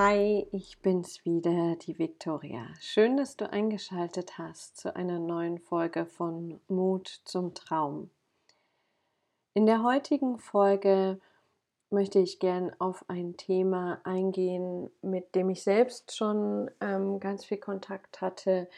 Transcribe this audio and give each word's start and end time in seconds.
Hi, 0.00 0.46
ich 0.52 0.78
bin's 0.78 1.24
wieder, 1.24 1.74
die 1.74 1.98
Viktoria. 1.98 2.68
Schön, 2.78 3.16
dass 3.16 3.36
du 3.36 3.50
eingeschaltet 3.50 4.38
hast 4.38 4.76
zu 4.76 4.94
einer 4.94 5.18
neuen 5.18 5.58
Folge 5.58 6.06
von 6.06 6.60
Mut 6.68 7.08
zum 7.24 7.52
Traum. 7.52 8.08
In 9.54 9.66
der 9.66 9.82
heutigen 9.82 10.38
Folge 10.38 11.18
möchte 11.90 12.20
ich 12.20 12.38
gern 12.38 12.70
auf 12.78 13.06
ein 13.08 13.36
Thema 13.36 14.00
eingehen, 14.04 14.88
mit 15.02 15.34
dem 15.34 15.50
ich 15.50 15.64
selbst 15.64 16.16
schon 16.16 16.70
ähm, 16.80 17.18
ganz 17.18 17.44
viel 17.44 17.58
Kontakt 17.58 18.20
hatte, 18.20 18.68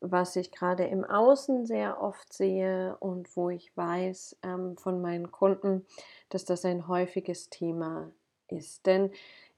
was 0.00 0.34
ich 0.34 0.50
gerade 0.50 0.86
im 0.86 1.04
Außen 1.04 1.66
sehr 1.66 2.02
oft 2.02 2.32
sehe 2.32 2.96
und 2.98 3.36
wo 3.36 3.48
ich 3.48 3.70
weiß 3.76 4.38
ähm, 4.42 4.76
von 4.76 5.00
meinen 5.00 5.30
Kunden, 5.30 5.86
dass 6.30 6.44
das 6.44 6.64
ein 6.64 6.88
häufiges 6.88 7.48
Thema 7.48 8.10
ist. 8.48 8.86
Denn 8.86 9.12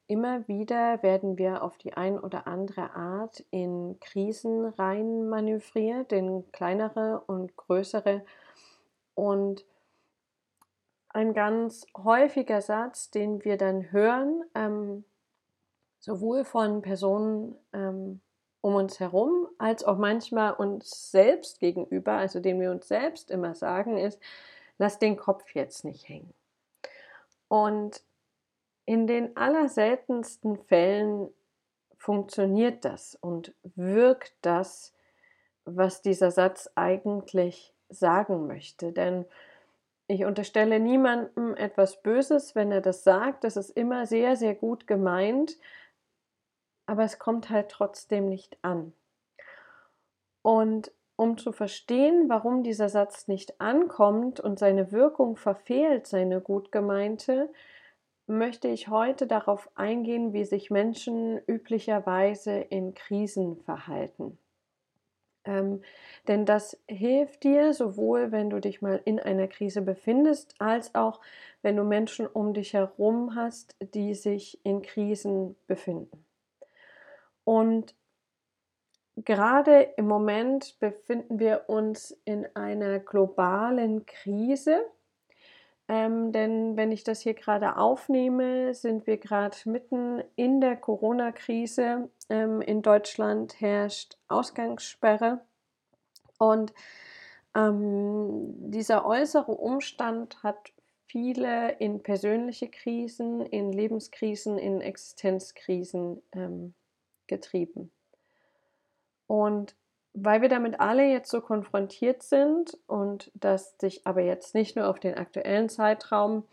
Immer 0.08 0.46
wieder 0.46 1.02
werden 1.02 1.36
wir 1.36 1.62
auf 1.62 1.78
die 1.78 1.94
ein 1.94 2.18
oder 2.18 2.46
andere 2.46 2.94
Art 2.94 3.44
in 3.50 3.98
Krisen 4.00 4.66
rein 4.66 5.28
manövriert, 5.28 6.12
in 6.12 6.50
kleinere 6.52 7.22
und 7.26 7.56
größere. 7.56 8.24
Und 9.14 9.64
ein 11.08 11.34
ganz 11.34 11.86
häufiger 11.96 12.60
Satz, 12.60 13.10
den 13.10 13.44
wir 13.44 13.56
dann 13.56 13.90
hören, 13.90 14.44
ähm, 14.54 15.04
sowohl 15.98 16.44
von 16.44 16.82
Personen 16.82 17.56
ähm, 17.72 18.20
um 18.60 18.74
uns 18.76 19.00
herum, 19.00 19.48
als 19.58 19.82
auch 19.82 19.96
manchmal 19.96 20.52
uns 20.52 21.10
selbst 21.10 21.58
gegenüber, 21.58 22.12
also 22.12 22.38
den 22.38 22.60
wir 22.60 22.70
uns 22.70 22.86
selbst 22.86 23.30
immer 23.30 23.54
sagen, 23.54 23.96
ist, 23.96 24.20
lass 24.78 24.98
den 25.00 25.16
Kopf 25.16 25.54
jetzt 25.54 25.84
nicht 25.84 26.08
hängen. 26.08 26.32
Und 27.48 28.02
in 28.86 29.06
den 29.06 29.36
allerseltensten 29.36 30.56
Fällen 30.56 31.28
funktioniert 31.98 32.84
das 32.84 33.16
und 33.20 33.52
wirkt 33.62 34.34
das, 34.42 34.94
was 35.64 36.02
dieser 36.02 36.30
Satz 36.30 36.70
eigentlich 36.76 37.74
sagen 37.88 38.46
möchte. 38.46 38.92
Denn 38.92 39.26
ich 40.06 40.24
unterstelle 40.24 40.78
niemandem 40.78 41.56
etwas 41.56 42.00
Böses, 42.00 42.54
wenn 42.54 42.70
er 42.70 42.80
das 42.80 43.02
sagt. 43.02 43.42
Das 43.42 43.56
ist 43.56 43.70
immer 43.70 44.06
sehr, 44.06 44.36
sehr 44.36 44.54
gut 44.54 44.86
gemeint, 44.86 45.58
aber 46.86 47.02
es 47.02 47.18
kommt 47.18 47.50
halt 47.50 47.70
trotzdem 47.70 48.28
nicht 48.28 48.56
an. 48.62 48.92
Und 50.42 50.92
um 51.16 51.38
zu 51.38 51.50
verstehen, 51.50 52.28
warum 52.28 52.62
dieser 52.62 52.88
Satz 52.88 53.26
nicht 53.26 53.60
ankommt 53.60 54.38
und 54.38 54.60
seine 54.60 54.92
Wirkung 54.92 55.36
verfehlt, 55.36 56.06
seine 56.06 56.40
gut 56.40 56.70
gemeinte, 56.70 57.50
möchte 58.26 58.68
ich 58.68 58.88
heute 58.88 59.26
darauf 59.26 59.70
eingehen, 59.74 60.32
wie 60.32 60.44
sich 60.44 60.70
Menschen 60.70 61.38
üblicherweise 61.46 62.58
in 62.58 62.94
Krisen 62.94 63.56
verhalten. 63.56 64.38
Ähm, 65.44 65.82
denn 66.26 66.44
das 66.44 66.76
hilft 66.88 67.44
dir 67.44 67.72
sowohl, 67.72 68.32
wenn 68.32 68.50
du 68.50 68.60
dich 68.60 68.82
mal 68.82 69.00
in 69.04 69.20
einer 69.20 69.46
Krise 69.46 69.80
befindest, 69.80 70.54
als 70.58 70.94
auch 70.94 71.20
wenn 71.62 71.76
du 71.76 71.84
Menschen 71.84 72.26
um 72.26 72.52
dich 72.52 72.74
herum 72.74 73.36
hast, 73.36 73.76
die 73.94 74.14
sich 74.14 74.58
in 74.64 74.82
Krisen 74.82 75.56
befinden. 75.68 76.24
Und 77.44 77.94
gerade 79.14 79.82
im 79.96 80.08
Moment 80.08 80.78
befinden 80.80 81.38
wir 81.38 81.68
uns 81.68 82.10
in 82.24 82.44
einer 82.56 82.98
globalen 82.98 84.04
Krise 84.04 84.84
ähm, 85.88 86.32
denn 86.32 86.76
wenn 86.76 86.90
ich 86.90 87.04
das 87.04 87.20
hier 87.20 87.34
gerade 87.34 87.76
aufnehme, 87.76 88.74
sind 88.74 89.06
wir 89.06 89.18
gerade 89.18 89.56
mitten 89.66 90.22
in 90.34 90.60
der 90.60 90.76
Corona-Krise. 90.76 92.10
Ähm, 92.28 92.60
in 92.60 92.82
Deutschland 92.82 93.60
herrscht 93.60 94.16
Ausgangssperre. 94.26 95.40
Und 96.38 96.74
ähm, 97.54 98.70
dieser 98.70 99.06
äußere 99.06 99.52
Umstand 99.52 100.42
hat 100.42 100.72
viele 101.06 101.70
in 101.78 102.02
persönliche 102.02 102.68
Krisen, 102.68 103.40
in 103.40 103.72
Lebenskrisen, 103.72 104.58
in 104.58 104.80
Existenzkrisen 104.80 106.20
ähm, 106.32 106.74
getrieben. 107.28 107.92
Und 109.28 109.76
weil 110.18 110.40
wir 110.40 110.48
damit 110.48 110.80
alle 110.80 111.04
jetzt 111.04 111.30
so 111.30 111.42
konfrontiert 111.42 112.22
sind 112.22 112.78
und 112.86 113.30
das 113.34 113.76
sich 113.78 114.06
aber 114.06 114.22
jetzt 114.22 114.54
nicht 114.54 114.74
nur 114.74 114.88
auf 114.88 114.98
den 114.98 115.14
aktuellen 115.14 115.68
Zeitraum 115.68 116.44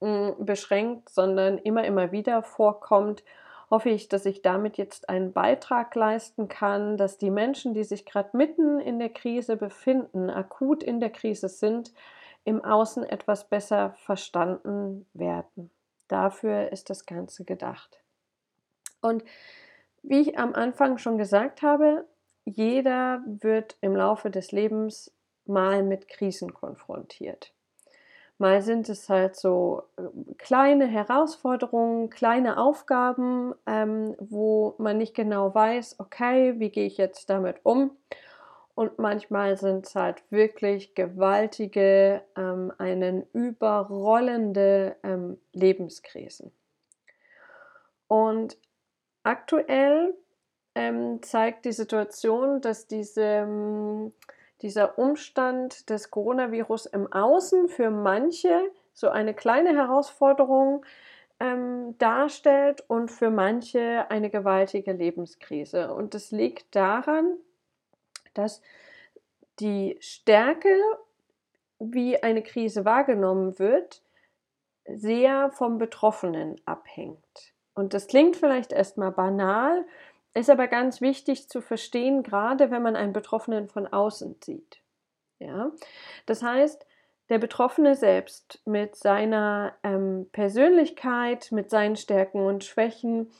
mh, 0.00 0.34
hm, 0.36 0.44
beschränkt, 0.44 1.08
sondern 1.10 1.58
immer, 1.58 1.84
immer 1.84 2.10
wieder 2.10 2.42
vorkommt, 2.42 3.22
hoffe 3.70 3.90
ich, 3.90 4.08
dass 4.08 4.26
ich 4.26 4.42
damit 4.42 4.76
jetzt 4.76 5.08
einen 5.08 5.32
Beitrag 5.32 5.94
leisten 5.94 6.48
kann, 6.48 6.96
dass 6.96 7.16
die 7.16 7.30
Menschen, 7.30 7.74
die 7.74 7.84
sich 7.84 8.06
gerade 8.06 8.36
mitten 8.36 8.80
in 8.80 8.98
der 8.98 9.10
Krise 9.10 9.56
befinden, 9.56 10.28
akut 10.28 10.82
in 10.82 10.98
der 10.98 11.10
Krise 11.10 11.48
sind, 11.48 11.92
im 12.44 12.64
Außen 12.64 13.04
etwas 13.04 13.48
besser 13.48 13.94
verstanden 13.98 15.06
werden. 15.14 15.70
Dafür 16.08 16.72
ist 16.72 16.90
das 16.90 17.06
Ganze 17.06 17.44
gedacht. 17.44 18.00
Und 19.00 19.24
wie 20.02 20.20
ich 20.20 20.38
am 20.38 20.54
Anfang 20.54 20.98
schon 20.98 21.18
gesagt 21.18 21.62
habe, 21.62 22.04
jeder 22.46 23.22
wird 23.26 23.76
im 23.82 23.94
Laufe 23.94 24.30
des 24.30 24.52
Lebens 24.52 25.12
mal 25.44 25.82
mit 25.82 26.08
Krisen 26.08 26.54
konfrontiert. 26.54 27.52
Mal 28.38 28.60
sind 28.62 28.88
es 28.88 29.08
halt 29.08 29.34
so 29.36 29.84
äh, 29.96 30.02
kleine 30.36 30.86
Herausforderungen, 30.86 32.10
kleine 32.10 32.58
Aufgaben, 32.58 33.54
ähm, 33.66 34.14
wo 34.18 34.74
man 34.78 34.98
nicht 34.98 35.14
genau 35.14 35.54
weiß, 35.54 35.96
okay, 35.98 36.54
wie 36.58 36.70
gehe 36.70 36.86
ich 36.86 36.98
jetzt 36.98 37.30
damit 37.30 37.56
um? 37.62 37.96
Und 38.74 38.98
manchmal 38.98 39.56
sind 39.56 39.86
es 39.86 39.94
halt 39.94 40.22
wirklich 40.30 40.94
gewaltige, 40.94 42.22
ähm, 42.36 42.72
einen 42.76 43.24
überrollende 43.32 44.96
ähm, 45.02 45.38
Lebenskrisen. 45.54 46.52
Und 48.06 48.58
aktuell 49.22 50.14
ähm, 50.76 51.22
zeigt 51.22 51.64
die 51.64 51.72
Situation, 51.72 52.60
dass 52.60 52.86
diese, 52.86 53.22
ähm, 53.22 54.12
dieser 54.60 54.98
Umstand 54.98 55.88
des 55.88 56.10
Coronavirus 56.10 56.86
im 56.86 57.10
Außen 57.10 57.68
für 57.68 57.90
manche 57.90 58.60
so 58.92 59.08
eine 59.08 59.32
kleine 59.32 59.74
Herausforderung 59.74 60.84
ähm, 61.40 61.96
darstellt 61.96 62.84
und 62.88 63.10
für 63.10 63.30
manche 63.30 64.10
eine 64.10 64.28
gewaltige 64.28 64.92
Lebenskrise. 64.92 65.94
Und 65.94 66.12
das 66.12 66.30
liegt 66.30 66.76
daran, 66.76 67.36
dass 68.34 68.60
die 69.60 69.96
Stärke, 70.00 70.78
wie 71.78 72.22
eine 72.22 72.42
Krise 72.42 72.84
wahrgenommen 72.84 73.58
wird, 73.58 74.02
sehr 74.86 75.50
vom 75.52 75.78
Betroffenen 75.78 76.60
abhängt. 76.66 77.54
Und 77.74 77.94
das 77.94 78.08
klingt 78.08 78.36
vielleicht 78.36 78.72
erstmal 78.72 79.10
banal, 79.10 79.86
ist 80.36 80.50
aber 80.50 80.68
ganz 80.68 81.00
wichtig 81.00 81.48
zu 81.48 81.60
verstehen, 81.60 82.22
gerade 82.22 82.70
wenn 82.70 82.82
man 82.82 82.96
einen 82.96 83.12
Betroffenen 83.12 83.68
von 83.68 83.86
außen 83.86 84.36
sieht. 84.44 84.80
Ja? 85.38 85.72
Das 86.26 86.42
heißt, 86.42 86.86
der 87.28 87.38
Betroffene 87.38 87.96
selbst 87.96 88.60
mit 88.64 88.96
seiner 88.96 89.74
ähm, 89.82 90.28
Persönlichkeit, 90.32 91.50
mit 91.50 91.70
seinen 91.70 91.96
Stärken 91.96 92.44
und 92.44 92.64
Schwächen, 92.64 93.30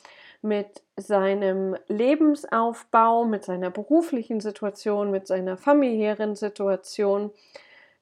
mit 0.43 0.83
seinem 0.97 1.77
Lebensaufbau, 1.89 3.25
mit 3.25 3.45
seiner 3.45 3.71
beruflichen 3.71 4.41
Situation, 4.41 5.11
mit 5.11 5.27
seiner 5.27 5.57
familiären 5.57 6.35
Situation 6.35 7.31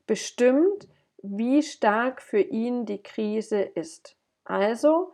bestimmt, 0.07 0.89
wie 1.23 1.63
stark 1.63 2.23
für 2.23 2.41
ihn 2.41 2.87
die 2.87 3.03
Krise 3.03 3.61
ist. 3.61 4.17
Also 4.45 5.13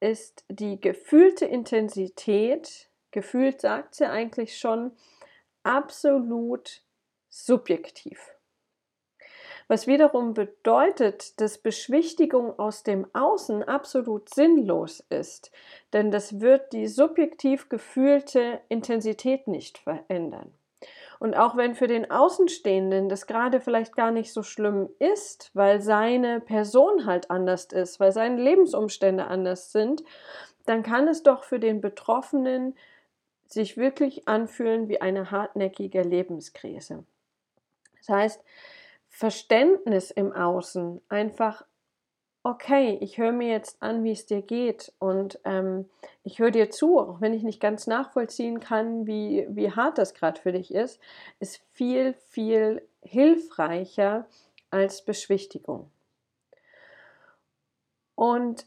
ist 0.00 0.44
die 0.48 0.80
gefühlte 0.80 1.44
Intensität 1.44 2.87
gefühlt 3.10 3.60
sagt 3.60 3.94
sie 3.94 4.06
eigentlich 4.06 4.58
schon, 4.58 4.92
absolut 5.62 6.82
subjektiv. 7.28 8.34
Was 9.70 9.86
wiederum 9.86 10.32
bedeutet, 10.32 11.38
dass 11.42 11.58
Beschwichtigung 11.58 12.58
aus 12.58 12.84
dem 12.84 13.06
Außen 13.12 13.62
absolut 13.64 14.32
sinnlos 14.34 15.04
ist, 15.10 15.50
denn 15.92 16.10
das 16.10 16.40
wird 16.40 16.72
die 16.72 16.86
subjektiv 16.86 17.68
gefühlte 17.68 18.60
Intensität 18.70 19.46
nicht 19.46 19.76
verändern. 19.76 20.54
Und 21.18 21.36
auch 21.36 21.56
wenn 21.56 21.74
für 21.74 21.88
den 21.88 22.10
Außenstehenden 22.10 23.10
das 23.10 23.26
gerade 23.26 23.60
vielleicht 23.60 23.94
gar 23.94 24.10
nicht 24.10 24.32
so 24.32 24.42
schlimm 24.42 24.88
ist, 25.00 25.50
weil 25.52 25.80
seine 25.80 26.40
Person 26.40 27.04
halt 27.04 27.30
anders 27.30 27.66
ist, 27.66 28.00
weil 28.00 28.12
seine 28.12 28.40
Lebensumstände 28.40 29.26
anders 29.26 29.72
sind, 29.72 30.02
dann 30.64 30.82
kann 30.82 31.08
es 31.08 31.22
doch 31.22 31.44
für 31.44 31.58
den 31.58 31.80
Betroffenen 31.80 32.74
sich 33.48 33.76
wirklich 33.76 34.28
anfühlen 34.28 34.88
wie 34.88 35.00
eine 35.00 35.30
hartnäckige 35.30 36.02
Lebenskrise. 36.02 37.04
Das 37.98 38.08
heißt, 38.08 38.44
Verständnis 39.08 40.10
im 40.10 40.32
Außen, 40.32 41.00
einfach 41.08 41.64
okay, 42.48 42.98
ich 43.00 43.18
höre 43.18 43.32
mir 43.32 43.48
jetzt 43.48 43.82
an, 43.82 44.04
wie 44.04 44.12
es 44.12 44.26
dir 44.26 44.42
geht 44.42 44.92
und 44.98 45.38
ähm, 45.44 45.88
ich 46.24 46.38
höre 46.38 46.50
dir 46.50 46.70
zu, 46.70 46.98
auch 46.98 47.20
wenn 47.20 47.34
ich 47.34 47.42
nicht 47.42 47.60
ganz 47.60 47.86
nachvollziehen 47.86 48.60
kann, 48.60 49.06
wie, 49.06 49.46
wie 49.50 49.70
hart 49.70 49.98
das 49.98 50.14
gerade 50.14 50.40
für 50.40 50.52
dich 50.52 50.72
ist, 50.72 51.00
ist 51.40 51.60
viel, 51.72 52.14
viel 52.14 52.82
hilfreicher 53.02 54.26
als 54.70 55.04
Beschwichtigung. 55.04 55.90
Und 58.14 58.66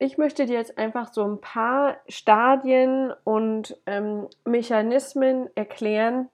ich 0.00 0.16
möchte 0.16 0.46
dir 0.46 0.54
jetzt 0.54 0.78
einfach 0.78 1.12
so 1.12 1.22
ein 1.22 1.42
paar 1.42 1.98
Stadien 2.08 3.12
und 3.22 3.76
ähm, 3.84 4.28
Mechanismen 4.46 5.50
erklären, 5.54 6.30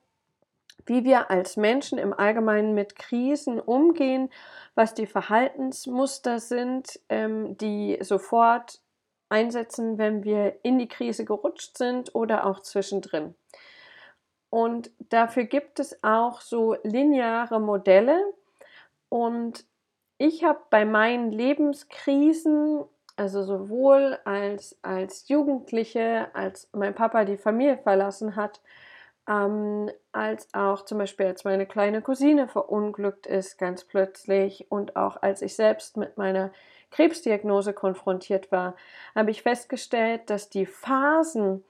wie 0.85 1.03
wir 1.03 1.29
als 1.29 1.57
Menschen 1.57 1.97
im 1.97 2.13
Allgemeinen 2.13 2.73
mit 2.73 2.95
Krisen 2.95 3.59
umgehen, 3.59 4.29
was 4.73 4.93
die 4.93 5.05
Verhaltensmuster 5.05 6.39
sind, 6.39 6.97
ähm, 7.09 7.57
die 7.57 7.97
sofort 7.99 8.79
einsetzen, 9.27 9.97
wenn 9.97 10.23
wir 10.23 10.59
in 10.63 10.79
die 10.79 10.87
Krise 10.87 11.25
gerutscht 11.25 11.77
sind 11.77 12.15
oder 12.15 12.45
auch 12.45 12.61
zwischendrin. 12.61 13.35
Und 14.49 14.91
dafür 15.09 15.43
gibt 15.43 15.81
es 15.81 16.01
auch 16.05 16.39
so 16.39 16.77
lineare 16.83 17.59
Modelle. 17.59 18.33
Und 19.09 19.65
ich 20.17 20.45
habe 20.45 20.61
bei 20.69 20.85
meinen 20.85 21.33
Lebenskrisen, 21.33 22.85
also 23.17 23.43
sowohl 23.43 24.17
als, 24.25 24.77
als 24.83 25.27
Jugendliche, 25.27 26.29
als 26.33 26.69
mein 26.73 26.95
Papa 26.95 27.25
die 27.25 27.37
Familie 27.37 27.77
verlassen 27.77 28.35
hat, 28.35 28.61
ähm, 29.27 29.91
als 30.13 30.47
auch 30.53 30.85
zum 30.85 30.99
Beispiel, 30.99 31.25
als 31.27 31.43
meine 31.43 31.65
kleine 31.65 32.01
Cousine 32.01 32.47
verunglückt 32.47 33.27
ist, 33.27 33.57
ganz 33.57 33.83
plötzlich, 33.83 34.71
und 34.71 34.95
auch 34.95 35.21
als 35.21 35.41
ich 35.41 35.55
selbst 35.55 35.97
mit 35.97 36.17
meiner 36.17 36.51
Krebsdiagnose 36.91 37.73
konfrontiert 37.73 38.51
war, 38.51 38.75
habe 39.15 39.31
ich 39.31 39.41
festgestellt, 39.43 40.29
dass 40.29 40.49
die 40.49 40.65
Phasen 40.65 41.63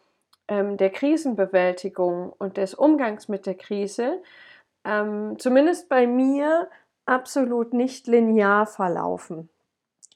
ähm, 0.47 0.77
der 0.77 0.91
Krisenbewältigung 0.91 2.33
und 2.37 2.57
des 2.57 2.75
Umgangs 2.75 3.27
mit 3.27 3.45
der 3.45 3.55
Krise 3.55 4.21
ähm, 4.85 5.37
zumindest 5.39 5.89
bei 5.89 6.07
mir 6.07 6.69
absolut 7.05 7.73
nicht 7.73 8.07
linear 8.07 8.65
verlaufen. 8.67 9.49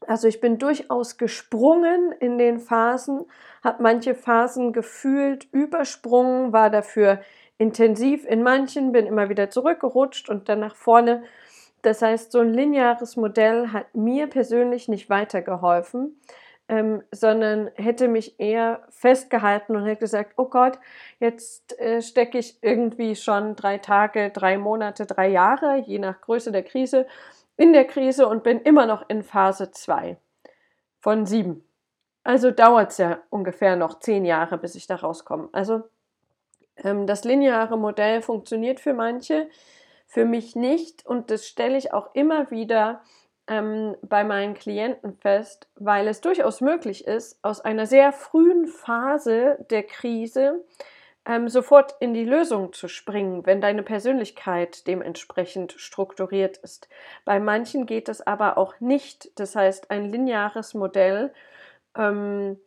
Also 0.07 0.27
ich 0.27 0.41
bin 0.41 0.57
durchaus 0.57 1.17
gesprungen 1.17 2.11
in 2.19 2.37
den 2.37 2.59
Phasen, 2.59 3.25
habe 3.63 3.83
manche 3.83 4.15
Phasen 4.15 4.73
gefühlt 4.73 5.47
übersprungen, 5.51 6.51
war 6.53 6.69
dafür 6.69 7.21
intensiv 7.57 8.25
in 8.25 8.41
manchen, 8.41 8.91
bin 8.91 9.05
immer 9.05 9.29
wieder 9.29 9.51
zurückgerutscht 9.51 10.29
und 10.29 10.49
dann 10.49 10.59
nach 10.59 10.75
vorne. 10.75 11.23
Das 11.83 12.01
heißt, 12.01 12.31
so 12.31 12.39
ein 12.39 12.53
lineares 12.53 13.15
Modell 13.15 13.69
hat 13.69 13.93
mir 13.93 14.27
persönlich 14.27 14.87
nicht 14.87 15.09
weitergeholfen, 15.09 16.19
ähm, 16.67 17.03
sondern 17.11 17.69
hätte 17.75 18.07
mich 18.07 18.39
eher 18.39 18.81
festgehalten 18.89 19.75
und 19.75 19.85
hätte 19.85 19.99
gesagt, 19.99 20.33
oh 20.37 20.45
Gott, 20.45 20.79
jetzt 21.19 21.79
äh, 21.79 22.01
stecke 22.01 22.39
ich 22.39 22.57
irgendwie 22.61 23.15
schon 23.15 23.55
drei 23.55 23.77
Tage, 23.77 24.31
drei 24.31 24.57
Monate, 24.57 25.05
drei 25.05 25.29
Jahre, 25.29 25.77
je 25.77 25.99
nach 25.99 26.21
Größe 26.21 26.51
der 26.51 26.63
Krise 26.63 27.05
in 27.61 27.73
der 27.73 27.85
Krise 27.85 28.27
und 28.27 28.41
bin 28.41 28.59
immer 28.59 28.87
noch 28.87 29.07
in 29.07 29.21
Phase 29.21 29.69
2 29.69 30.17
von 30.99 31.27
7. 31.27 31.63
Also 32.23 32.49
dauert 32.49 32.89
es 32.89 32.97
ja 32.97 33.19
ungefähr 33.29 33.75
noch 33.75 33.99
zehn 33.99 34.25
Jahre, 34.25 34.57
bis 34.57 34.73
ich 34.73 34.87
da 34.87 34.95
rauskomme. 34.95 35.49
Also 35.51 35.83
ähm, 36.77 37.05
das 37.05 37.23
lineare 37.23 37.77
Modell 37.77 38.23
funktioniert 38.23 38.79
für 38.79 38.95
manche, 38.95 39.47
für 40.07 40.25
mich 40.25 40.55
nicht 40.55 41.05
und 41.05 41.29
das 41.29 41.45
stelle 41.45 41.77
ich 41.77 41.93
auch 41.93 42.15
immer 42.15 42.49
wieder 42.49 43.03
ähm, 43.45 43.95
bei 44.01 44.23
meinen 44.23 44.55
Klienten 44.55 45.13
fest, 45.13 45.67
weil 45.75 46.07
es 46.07 46.19
durchaus 46.19 46.61
möglich 46.61 47.05
ist, 47.05 47.37
aus 47.43 47.61
einer 47.61 47.85
sehr 47.85 48.11
frühen 48.11 48.65
Phase 48.65 49.63
der 49.69 49.83
Krise 49.83 50.65
ähm, 51.25 51.49
sofort 51.49 51.95
in 51.99 52.13
die 52.13 52.25
Lösung 52.25 52.73
zu 52.73 52.87
springen, 52.87 53.45
wenn 53.45 53.61
deine 53.61 53.83
Persönlichkeit 53.83 54.87
dementsprechend 54.87 55.73
strukturiert 55.73 56.57
ist. 56.57 56.89
Bei 57.25 57.39
manchen 57.39 57.85
geht 57.85 58.09
es 58.09 58.25
aber 58.25 58.57
auch 58.57 58.79
nicht. 58.79 59.31
Das 59.39 59.55
heißt, 59.55 59.91
ein 59.91 60.05
lineares 60.09 60.73
Modell 60.73 61.31
ähm, 61.95 62.59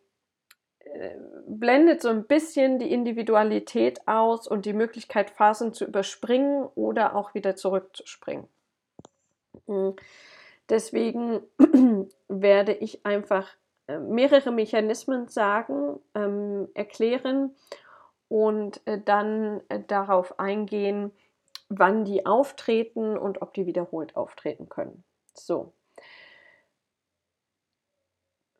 äh, 0.85 1.17
blendet 1.49 2.01
so 2.01 2.09
ein 2.11 2.25
bisschen 2.25 2.79
die 2.79 2.93
Individualität 2.93 4.07
aus 4.07 4.47
und 4.47 4.67
die 4.67 4.73
Möglichkeit, 4.73 5.31
Phasen 5.31 5.75
zu 5.75 5.85
überspringen 5.85 6.65
oder 6.77 7.17
auch 7.17 7.35
wieder 7.35 7.57
zurückzuspringen. 7.57 8.47
Hm. 9.67 9.97
Deswegen 10.69 11.43
werde 12.29 12.73
ich 12.73 13.05
einfach 13.05 13.49
äh, 13.89 13.99
mehrere 13.99 14.53
Mechanismen 14.53 15.29
sagen, 15.29 15.99
ähm, 16.15 16.69
erklären 16.75 17.55
und 18.29 18.81
äh, 18.87 19.01
dann 19.01 19.61
äh, 19.69 19.81
darauf 19.81 20.39
eingehen, 20.39 21.13
wann 21.69 22.05
die 22.05 22.27
auftreten 22.27 23.17
und 23.17 23.43
ob 23.43 23.55
die 23.55 23.67
wiederholt 23.67 24.17
auftreten 24.17 24.69
können. 24.69 25.05
So. 25.35 25.73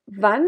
Wann 0.07 0.47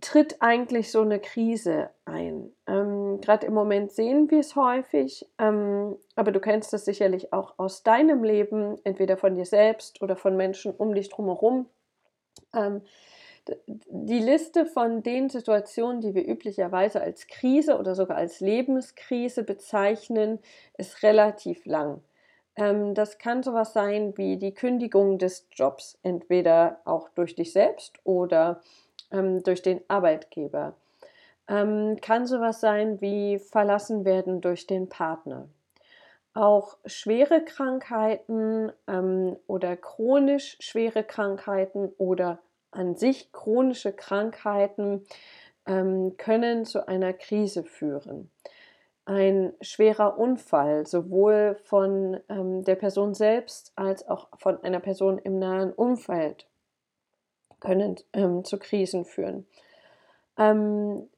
tritt 0.00 0.40
eigentlich 0.40 0.90
so 0.90 1.02
eine 1.02 1.18
Krise 1.20 1.90
ein? 2.04 2.52
Ähm, 2.66 3.20
Gerade 3.20 3.46
im 3.46 3.54
Moment 3.54 3.92
sehen 3.92 4.30
wir 4.30 4.40
es 4.40 4.56
häufig, 4.56 5.28
ähm, 5.38 5.96
aber 6.14 6.32
du 6.32 6.40
kennst 6.40 6.72
es 6.74 6.84
sicherlich 6.84 7.32
auch 7.32 7.58
aus 7.58 7.82
deinem 7.82 8.22
Leben, 8.22 8.78
entweder 8.84 9.16
von 9.16 9.34
dir 9.34 9.46
selbst 9.46 10.00
oder 10.02 10.16
von 10.16 10.36
Menschen 10.36 10.72
um 10.72 10.94
dich 10.94 11.08
drumherum. 11.08 11.68
Ähm, 12.54 12.82
die 13.66 14.18
Liste 14.18 14.66
von 14.66 15.02
den 15.02 15.28
Situationen, 15.28 16.00
die 16.00 16.14
wir 16.14 16.26
üblicherweise 16.26 17.00
als 17.00 17.26
Krise 17.26 17.78
oder 17.78 17.94
sogar 17.94 18.16
als 18.16 18.40
Lebenskrise 18.40 19.42
bezeichnen, 19.42 20.38
ist 20.76 21.02
relativ 21.02 21.66
lang. 21.66 22.02
Ähm, 22.56 22.94
das 22.94 23.18
kann 23.18 23.42
sowas 23.42 23.72
sein 23.72 24.16
wie 24.16 24.36
die 24.36 24.54
Kündigung 24.54 25.18
des 25.18 25.46
Jobs, 25.52 25.98
entweder 26.02 26.80
auch 26.84 27.08
durch 27.10 27.34
dich 27.34 27.52
selbst 27.52 27.98
oder 28.04 28.60
ähm, 29.10 29.42
durch 29.42 29.62
den 29.62 29.80
Arbeitgeber. 29.88 30.74
Ähm, 31.48 31.98
kann 32.00 32.26
sowas 32.26 32.60
sein 32.60 33.00
wie 33.00 33.38
verlassen 33.38 34.04
werden 34.04 34.40
durch 34.40 34.66
den 34.66 34.88
Partner. 34.88 35.48
Auch 36.34 36.78
schwere 36.86 37.44
Krankheiten 37.44 38.72
oder 39.46 39.76
chronisch 39.76 40.56
schwere 40.60 41.04
Krankheiten 41.04 41.92
oder 41.98 42.38
an 42.72 42.96
sich 42.96 43.32
chronische 43.32 43.92
Krankheiten 43.92 45.04
ähm, 45.66 46.16
können 46.16 46.64
zu 46.64 46.88
einer 46.88 47.12
Krise 47.12 47.64
führen. 47.64 48.30
Ein 49.04 49.52
schwerer 49.60 50.18
Unfall, 50.18 50.86
sowohl 50.86 51.56
von 51.64 52.20
ähm, 52.28 52.64
der 52.64 52.76
Person 52.76 53.14
selbst 53.14 53.72
als 53.76 54.06
auch 54.08 54.28
von 54.38 54.62
einer 54.62 54.80
Person 54.80 55.18
im 55.18 55.38
nahen 55.38 55.72
Umfeld, 55.72 56.46
können 57.60 57.96
ähm, 58.12 58.44
zu 58.44 58.58
Krisen 58.58 59.04
führen. 59.04 59.46
Ähm, 60.38 61.08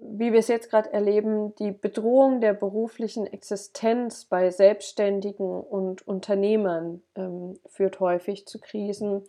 wie 0.00 0.32
wir 0.32 0.40
es 0.40 0.48
jetzt 0.48 0.70
gerade 0.70 0.92
erleben, 0.92 1.54
die 1.56 1.72
Bedrohung 1.72 2.40
der 2.40 2.52
beruflichen 2.52 3.26
Existenz 3.26 4.26
bei 4.26 4.50
Selbstständigen 4.50 5.60
und 5.60 6.06
Unternehmern 6.06 7.02
ähm, 7.14 7.58
führt 7.66 8.00
häufig 8.00 8.46
zu 8.46 8.60
Krisen 8.60 9.24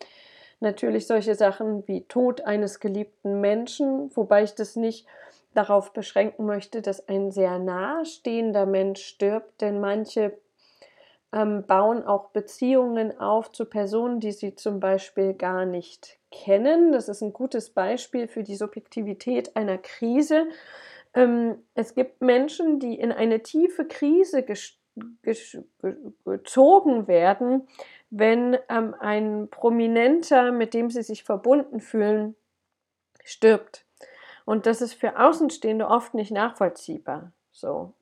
natürlich 0.60 1.08
solche 1.08 1.36
Sachen 1.36 1.88
wie 1.88 2.06
Tod 2.06 2.42
eines 2.42 2.80
geliebten 2.80 3.42
Menschen, 3.42 4.16
wobei 4.16 4.44
ich 4.44 4.56
das 4.56 4.76
nicht 4.76 5.08
darauf 5.54 5.94
beschränken 5.94 6.46
möchte, 6.46 6.82
dass 6.82 7.08
ein 7.08 7.32
sehr 7.32 7.60
nahestehender 7.60 8.66
Mensch 8.66 9.04
stirbt, 9.04 9.62
denn 9.62 9.80
manche 9.80 10.38
ähm, 11.34 11.66
bauen 11.66 12.04
auch 12.04 12.30
Beziehungen 12.30 13.20
auf 13.20 13.52
zu 13.52 13.66
Personen, 13.66 14.20
die 14.20 14.32
sie 14.32 14.56
zum 14.56 14.80
Beispiel 14.80 15.34
gar 15.34 15.66
nicht 15.66 16.20
kennen. 16.32 16.92
Das 16.92 17.10
ist 17.10 17.22
ein 17.22 17.34
gutes 17.34 17.72
Beispiel 17.72 18.28
für 18.28 18.44
die 18.44 18.56
Subjektivität 18.56 19.56
einer 19.56 19.78
Krise. 19.78 20.48
Ähm, 21.14 21.64
es 21.74 21.96
gibt 21.96 22.22
Menschen, 22.22 22.80
die 22.80 22.96
in 22.96 23.12
eine 23.12 23.42
tiefe 23.42 23.86
Krise 23.86 24.44
gezogen 26.24 27.08
werden, 27.08 27.68
wenn 28.10 28.58
ähm, 28.70 28.96
ein 29.00 29.50
Prominenter, 29.50 30.51
mit 30.51 30.74
dem 30.74 30.89
sie 30.89 31.04
sich 31.04 31.24
verbunden 31.24 31.80
fühlen, 31.80 32.36
stirbt. 33.24 33.86
Und 34.46 34.66
das 34.66 34.82
ist 34.82 34.94
für 34.94 35.20
Außenstehende 35.20 35.88
oft 35.88 36.13
nicht 36.13 36.32
nachvollziehbar. 36.32 37.32
So, 37.51 37.94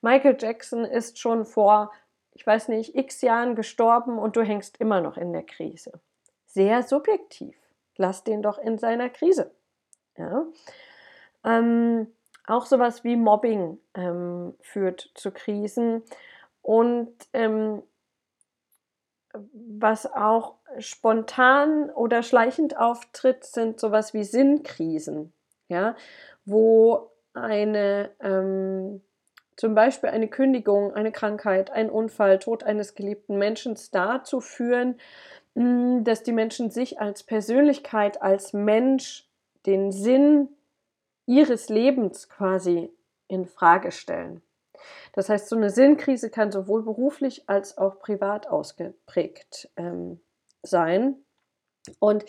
Michael 0.00 0.36
Jackson 0.38 0.84
ist 0.84 1.18
schon 1.18 1.44
vor, 1.44 1.92
ich 2.32 2.46
weiß 2.46 2.68
nicht, 2.68 2.94
x 2.94 3.20
Jahren 3.22 3.54
gestorben 3.54 4.18
und 4.18 4.36
du 4.36 4.42
hängst 4.42 4.78
immer 4.78 5.00
noch 5.00 5.16
in 5.16 5.32
der 5.32 5.42
Krise. 5.42 6.00
Sehr 6.46 6.82
subjektiv. 6.82 7.56
Lass 7.96 8.24
den 8.24 8.42
doch 8.42 8.58
in 8.58 8.78
seiner 8.78 9.10
Krise. 9.10 9.50
Ja? 10.16 10.46
Ähm, 11.44 12.08
auch 12.46 12.66
sowas 12.66 13.04
wie 13.04 13.16
Mobbing 13.16 13.78
ähm, 13.94 14.54
führt 14.60 15.10
zu 15.14 15.30
Krisen. 15.32 16.02
Und 16.62 17.12
ähm, 17.32 17.82
was 19.52 20.12
auch 20.12 20.54
spontan 20.78 21.90
oder 21.90 22.22
schleichend 22.22 22.76
auftritt, 22.76 23.44
sind 23.44 23.78
sowas 23.80 24.14
wie 24.14 24.24
Sinnkrisen, 24.24 25.32
ja, 25.68 25.94
wo 26.44 27.10
eine 27.34 28.10
ähm, 28.20 29.02
zum 29.56 29.74
Beispiel 29.74 30.10
eine 30.10 30.28
Kündigung, 30.28 30.92
eine 30.92 31.12
Krankheit, 31.12 31.70
ein 31.70 31.90
Unfall, 31.90 32.38
Tod 32.38 32.62
eines 32.62 32.94
geliebten 32.94 33.38
Menschen 33.38 33.76
dazu 33.90 34.40
führen, 34.40 34.96
hm, 35.54 36.04
dass 36.04 36.22
die 36.22 36.32
Menschen 36.32 36.70
sich 36.70 37.00
als 37.00 37.22
Persönlichkeit, 37.22 38.22
als 38.22 38.52
Mensch 38.52 39.28
den 39.64 39.92
Sinn 39.92 40.48
ihres 41.26 41.68
Lebens 41.68 42.28
quasi 42.28 42.90
in 43.28 43.46
Frage 43.46 43.92
stellen. 43.92 44.42
Das 45.12 45.28
heißt, 45.28 45.48
so 45.48 45.56
eine 45.56 45.70
Sinnkrise 45.70 46.30
kann 46.30 46.52
sowohl 46.52 46.82
beruflich 46.82 47.48
als 47.48 47.78
auch 47.78 47.98
privat 47.98 48.48
ausgeprägt 48.48 49.70
ähm, 49.76 50.20
sein. 50.62 51.16
Und 51.98 52.24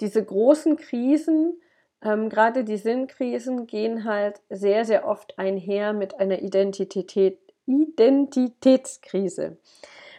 diese 0.00 0.24
großen 0.24 0.76
Krisen, 0.76 1.60
ähm, 2.02 2.28
gerade 2.28 2.64
die 2.64 2.76
Sinnkrisen, 2.76 3.66
gehen 3.66 4.04
halt 4.04 4.40
sehr, 4.50 4.84
sehr 4.84 5.06
oft 5.06 5.38
einher 5.38 5.92
mit 5.92 6.18
einer 6.18 6.42
Identität, 6.42 7.38
Identitätskrise. 7.66 9.58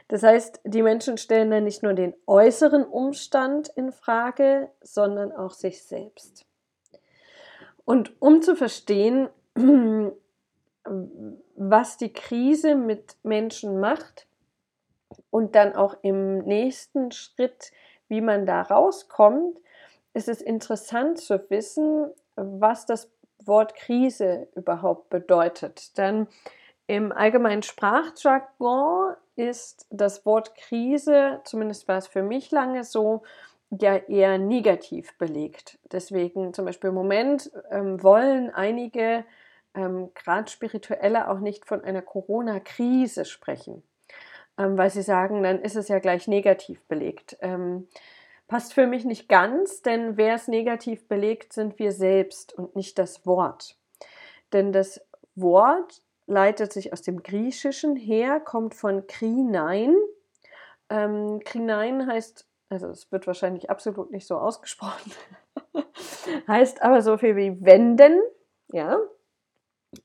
Das 0.08 0.22
heißt, 0.24 0.62
die 0.64 0.84
Menschen 0.84 1.18
stellen 1.18 1.50
dann 1.50 1.64
nicht 1.64 1.82
nur 1.82 1.94
den 1.94 2.14
äußeren 2.28 2.84
Umstand 2.84 3.70
in 3.70 3.92
Frage, 3.92 4.70
sondern 4.82 5.32
auch 5.32 5.52
sich 5.52 5.84
selbst. 5.84 6.45
Und 7.86 8.20
um 8.20 8.42
zu 8.42 8.56
verstehen, 8.56 9.30
was 11.56 11.98
die 11.98 12.12
Krise 12.12 12.76
mit 12.76 13.16
Menschen 13.24 13.80
macht 13.80 14.28
und 15.30 15.56
dann 15.56 15.76
auch 15.76 15.96
im 16.02 16.40
nächsten 16.40 17.12
Schritt, 17.12 17.72
wie 18.08 18.22
man 18.22 18.46
da 18.46 18.62
rauskommt, 18.62 19.58
ist 20.14 20.30
es 20.30 20.42
interessant 20.42 21.20
zu 21.20 21.50
wissen, 21.50 22.12
was 22.36 22.86
das 22.86 23.12
Wort 23.46 23.76
Krise 23.76 24.48
überhaupt 24.56 25.10
bedeutet. 25.10 25.98
Denn 25.98 26.28
im 26.88 27.12
allgemeinen 27.12 27.64
Sprachjargon 27.64 29.16
ist 29.36 29.88
das 29.90 30.26
Wort 30.26 30.56
Krise, 30.56 31.42
zumindest 31.44 31.88
war 31.88 31.98
es 31.98 32.08
für 32.08 32.24
mich 32.24 32.52
lange 32.52 32.84
so, 32.84 33.24
ja 33.70 33.98
eher 33.98 34.38
negativ 34.38 35.18
belegt. 35.18 35.80
Deswegen 35.92 36.54
zum 36.54 36.66
Beispiel 36.66 36.90
im 36.90 36.96
Moment 36.96 37.52
ähm, 37.72 38.02
wollen 38.04 38.50
einige 38.54 39.26
ähm, 39.74 40.12
gerade 40.14 40.50
Spirituelle 40.50 41.30
auch 41.30 41.40
nicht 41.40 41.66
von 41.66 41.84
einer 41.84 42.02
Corona-Krise 42.02 43.26
sprechen, 43.26 43.84
ähm, 44.58 44.78
weil 44.78 44.90
sie 44.90 45.02
sagen, 45.02 45.44
dann 45.44 45.62
ist 45.62 45.76
es 45.76 45.88
ja 45.88 46.00
gleich 46.00 46.28
negativ 46.28 46.82
belegt. 46.88 47.38
Ähm, 47.42 47.88
passt 48.48 48.74
für 48.74 48.88
mich 48.88 49.06
nicht 49.06 49.28
ganz, 49.28 49.82
denn 49.82 50.18
wer 50.18 50.36
es 50.36 50.48
negativ 50.48 51.08
belegt, 51.08 51.54
sind 51.54 51.80
wir 51.80 51.92
selbst 51.92 52.54
und 52.54 52.76
nicht 52.76 52.98
das 53.00 53.26
Wort. 53.26 53.78
Denn 54.54 54.72
das 54.72 55.02
Wort 55.36 56.02
leitet 56.28 56.72
sich 56.72 56.94
aus 56.94 57.02
dem 57.02 57.24
Griechischen 57.24 57.96
her, 57.96 58.40
kommt 58.40 58.74
von 58.74 59.08
krinein. 59.08 59.96
Ähm, 60.90 61.42
krinein 61.44 62.08
heißt, 62.08 62.48
also 62.70 62.88
es 62.88 63.12
wird 63.12 63.28
wahrscheinlich 63.28 63.70
absolut 63.70 64.12
nicht 64.12 64.28
so 64.28 64.38
ausgesprochen, 64.38 65.12
heißt 66.48 66.82
aber 66.82 67.02
so 67.02 67.18
viel 67.18 67.36
wie 67.36 67.64
wenden, 67.64 68.20
ja. 68.72 69.00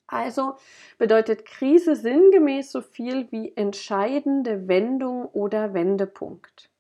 Also 0.06 0.56
bedeutet 0.98 1.44
Krise 1.44 1.96
sinngemäß 1.96 2.70
so 2.70 2.80
viel 2.80 3.30
wie 3.32 3.56
entscheidende 3.56 4.68
Wendung 4.68 5.26
oder 5.26 5.74
Wendepunkt. 5.74 6.70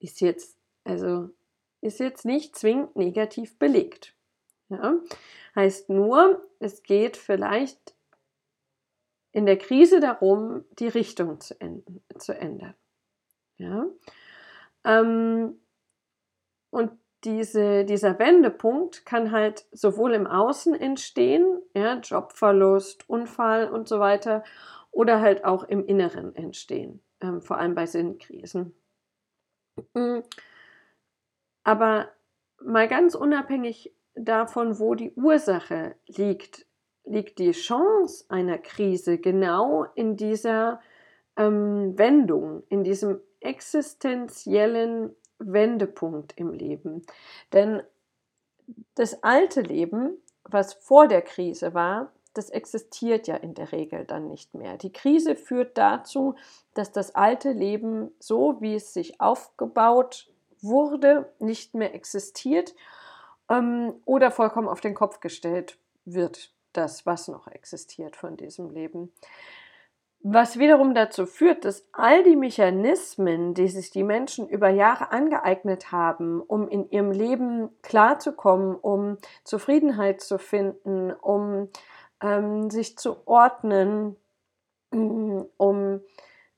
Ist 0.00 0.20
jetzt, 0.20 0.58
also 0.82 1.30
ist 1.80 2.00
jetzt 2.00 2.24
nicht 2.24 2.56
zwingend 2.56 2.96
negativ 2.96 3.58
belegt. 3.58 4.14
Ja? 4.68 4.96
Heißt 5.54 5.90
nur, 5.90 6.44
es 6.58 6.82
geht 6.82 7.16
vielleicht 7.16 7.94
in 9.32 9.46
der 9.46 9.58
Krise 9.58 10.00
darum, 10.00 10.64
die 10.78 10.88
Richtung 10.88 11.40
zu, 11.40 11.60
enden, 11.60 12.02
zu 12.18 12.36
ändern. 12.36 12.74
Ja? 13.56 13.86
Ähm, 14.84 15.60
und 16.70 16.92
diese, 17.24 17.84
dieser 17.84 18.18
Wendepunkt 18.18 19.06
kann 19.06 19.32
halt 19.32 19.66
sowohl 19.72 20.12
im 20.12 20.26
Außen 20.26 20.74
entstehen, 20.74 21.62
ja, 21.74 21.98
Jobverlust, 21.98 23.08
Unfall 23.08 23.70
und 23.70 23.88
so 23.88 23.98
weiter, 23.98 24.44
oder 24.90 25.20
halt 25.20 25.44
auch 25.44 25.64
im 25.64 25.84
Inneren 25.86 26.34
entstehen, 26.36 27.02
ähm, 27.20 27.40
vor 27.40 27.58
allem 27.58 27.74
bei 27.74 27.86
Sinnkrisen. 27.86 28.74
Mm. 29.94 30.20
Aber 31.64 32.10
mal 32.62 32.88
ganz 32.88 33.14
unabhängig 33.14 33.94
davon, 34.14 34.78
wo 34.78 34.94
die 34.94 35.12
Ursache 35.14 35.96
liegt, 36.06 36.66
liegt 37.04 37.38
die 37.38 37.52
Chance 37.52 38.26
einer 38.28 38.58
Krise 38.58 39.18
genau 39.18 39.84
in 39.94 40.16
dieser 40.16 40.80
ähm, 41.36 41.98
Wendung, 41.98 42.62
in 42.68 42.84
diesem 42.84 43.20
existenziellen 43.44 45.14
Wendepunkt 45.38 46.32
im 46.36 46.52
Leben. 46.52 47.02
Denn 47.52 47.82
das 48.94 49.22
alte 49.22 49.60
Leben, 49.60 50.16
was 50.44 50.74
vor 50.74 51.08
der 51.08 51.22
Krise 51.22 51.74
war, 51.74 52.12
das 52.34 52.50
existiert 52.50 53.28
ja 53.28 53.36
in 53.36 53.54
der 53.54 53.70
Regel 53.72 54.04
dann 54.04 54.28
nicht 54.28 54.54
mehr. 54.54 54.76
Die 54.76 54.92
Krise 54.92 55.36
führt 55.36 55.78
dazu, 55.78 56.34
dass 56.74 56.90
das 56.90 57.14
alte 57.14 57.52
Leben, 57.52 58.10
so 58.18 58.60
wie 58.60 58.74
es 58.74 58.92
sich 58.92 59.20
aufgebaut 59.20 60.28
wurde, 60.60 61.32
nicht 61.38 61.74
mehr 61.74 61.94
existiert 61.94 62.74
ähm, 63.48 63.94
oder 64.04 64.30
vollkommen 64.30 64.68
auf 64.68 64.80
den 64.80 64.94
Kopf 64.94 65.20
gestellt 65.20 65.78
wird, 66.04 66.52
das, 66.72 67.06
was 67.06 67.28
noch 67.28 67.46
existiert 67.46 68.16
von 68.16 68.36
diesem 68.36 68.70
Leben. 68.70 69.12
Was 70.26 70.58
wiederum 70.58 70.94
dazu 70.94 71.26
führt, 71.26 71.66
dass 71.66 71.86
all 71.92 72.22
die 72.22 72.34
Mechanismen, 72.34 73.52
die 73.52 73.68
sich 73.68 73.90
die 73.90 74.02
Menschen 74.02 74.48
über 74.48 74.70
Jahre 74.70 75.12
angeeignet 75.12 75.92
haben, 75.92 76.40
um 76.40 76.66
in 76.66 76.88
ihrem 76.88 77.10
Leben 77.12 77.68
klarzukommen, 77.82 78.74
um 78.74 79.18
Zufriedenheit 79.44 80.22
zu 80.22 80.38
finden, 80.38 81.12
um 81.12 81.68
ähm, 82.22 82.70
sich 82.70 82.96
zu 82.96 83.18
ordnen, 83.26 84.16
um 84.90 86.00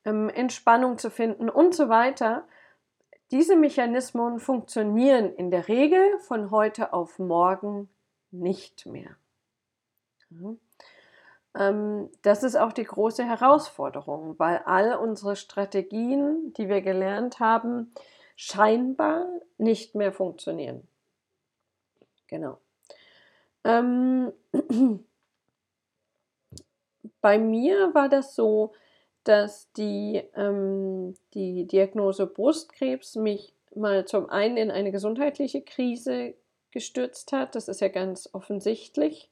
ähm, 0.05 0.29
Entspannung 0.29 0.99
zu 0.99 1.11
finden 1.11 1.51
und 1.51 1.75
so 1.75 1.89
weiter, 1.89 2.47
diese 3.33 3.57
Mechanismen 3.57 4.39
funktionieren 4.39 5.35
in 5.35 5.51
der 5.51 5.67
Regel 5.67 6.21
von 6.21 6.53
heute 6.53 6.93
auf 6.93 7.19
morgen 7.19 7.89
nicht 8.31 8.87
mehr. 8.87 9.17
Ja. 10.31 10.55
Ähm, 11.57 12.11
das 12.23 12.43
ist 12.43 12.57
auch 12.57 12.73
die 12.73 12.85
große 12.85 13.25
Herausforderung, 13.25 14.39
weil 14.39 14.59
all 14.67 14.97
unsere 14.97 15.37
Strategien, 15.37 16.53
die 16.55 16.69
wir 16.69 16.83
gelernt 16.83 17.41
haben, 17.41 17.93
scheinbar 18.37 19.27
nicht 19.57 19.95
mehr 19.95 20.13
funktionieren. 20.13 20.87
Genau. 22.27 22.59
Ähm, 23.65 24.33
bei 27.21 27.39
mir 27.39 27.95
war 27.95 28.09
das 28.09 28.35
so, 28.35 28.73
dass 29.25 29.73
die, 29.73 30.23
ähm, 30.35 31.15
die 31.35 31.67
Diagnose 31.67 32.27
Brustkrebs 32.27 33.17
mich 33.17 33.55
mal 33.75 34.05
zum 34.05 34.31
einen 34.31 34.57
in 34.57 34.71
eine 34.71 34.93
gesundheitliche 34.93 35.63
Krise 35.63 36.35
gestürzt 36.71 37.33
hat. 37.33 37.55
Das 37.55 37.69
ist 37.69 37.81
ja 37.81 37.89
ganz 37.89 38.29
offensichtlich. 38.33 39.31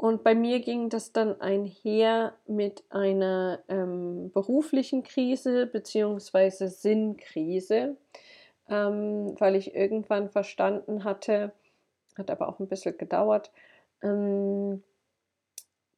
Und 0.00 0.24
bei 0.24 0.34
mir 0.34 0.60
ging 0.60 0.88
das 0.88 1.12
dann 1.12 1.42
einher 1.42 2.32
mit 2.46 2.84
einer 2.88 3.62
ähm, 3.68 4.30
beruflichen 4.32 5.02
Krise 5.02 5.66
bzw. 5.66 6.68
Sinnkrise, 6.68 7.98
ähm, 8.70 9.38
weil 9.38 9.56
ich 9.56 9.74
irgendwann 9.74 10.30
verstanden 10.30 11.04
hatte, 11.04 11.52
hat 12.16 12.30
aber 12.30 12.48
auch 12.48 12.60
ein 12.60 12.66
bisschen 12.66 12.96
gedauert, 12.96 13.52
ähm, 14.02 14.82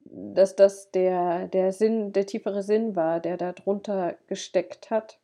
dass 0.00 0.56
das 0.56 0.90
der, 0.90 1.47
der 1.47 1.73
Sinn, 1.73 2.12
der 2.12 2.26
tiefere 2.26 2.64
Sinn 2.64 2.97
war, 2.97 3.21
der 3.21 3.37
da 3.37 3.52
drunter 3.52 4.16
gesteckt 4.26 4.90
hat. 4.90 5.21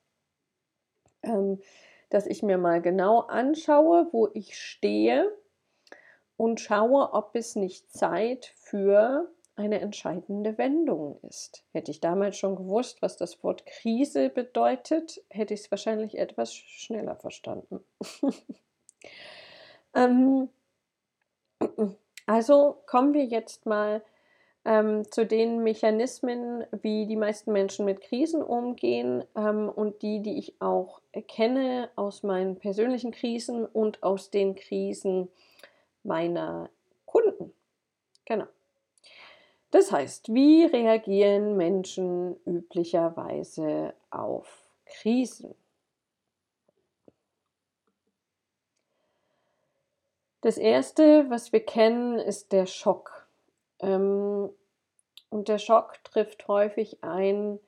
Ähm, 1.25 1.58
dass 2.11 2.28
ich 2.28 2.44
mir 2.44 2.58
mal 2.58 2.80
genau 2.80 3.23
anschaue, 3.23 4.06
wo 4.12 4.28
ich 4.35 4.56
stehe 4.56 5.37
und 6.38 6.61
schaue, 6.61 7.12
ob 7.12 7.35
es 7.35 7.57
nicht 7.57 7.92
Zeit 7.92 8.54
für 8.54 9.28
eine 9.57 9.80
entscheidende 9.80 10.57
Wendung 10.57 11.18
ist. 11.28 11.64
Hätte 11.73 11.90
ich 11.90 12.00
damals 12.00 12.38
schon 12.38 12.54
gewusst, 12.54 13.02
was 13.02 13.16
das 13.16 13.42
Wort 13.42 13.66
Krise 13.66 14.30
bedeutet, 14.30 15.21
hätte 15.28 15.52
ich 15.52 15.61
es 15.61 15.71
wahrscheinlich 15.73 16.16
etwas 16.16 16.54
schneller 16.54 17.16
verstanden. 17.16 17.80
ähm, 19.95 20.49
also 22.26 22.76
kommen 22.87 23.14
wir 23.14 23.25
jetzt 23.25 23.66
mal 23.66 24.00
ähm, 24.64 25.11
zu 25.11 25.26
den 25.26 25.64
Mechanismen, 25.64 26.64
wie 26.83 27.07
die 27.07 27.16
meisten 27.16 27.50
Menschen 27.50 27.85
mit 27.85 28.00
Krisen 28.00 28.42
umgehen 28.45 29.25
ähm, 29.35 29.68
und 29.68 30.02
die, 30.02 30.23
die 30.23 30.38
ich 30.38 30.54
auch 30.61 31.00
kenne 31.26 31.90
aus 31.97 32.23
meinen 32.23 32.61
persönlichen 32.61 33.11
Krisen 33.11 33.66
und 33.66 34.04
aus 34.04 34.30
den 34.30 34.54
Krisen 34.54 35.28
meiner 36.09 36.71
Kunden. 37.07 37.55
Genau. 38.25 38.47
Das 39.71 39.93
heißt, 39.93 40.33
wie 40.35 40.65
reagieren 40.65 41.57
Menschen 41.57 42.37
üblicherweise 42.47 43.95
auf 44.11 44.67
Krisen? 44.87 45.55
Das 50.41 50.57
Erste, 50.57 51.27
was 51.29 51.53
wir 51.53 51.61
kennen, 51.61 52.19
ist 52.19 52.53
der 52.53 52.67
Schock. 52.67 53.29
Ähm, 53.81 54.49
und 55.31 55.49
der 55.49 55.59
Schock 55.59 56.03
trifft 56.05 56.49
häufig 56.49 57.03
ein 57.03 57.59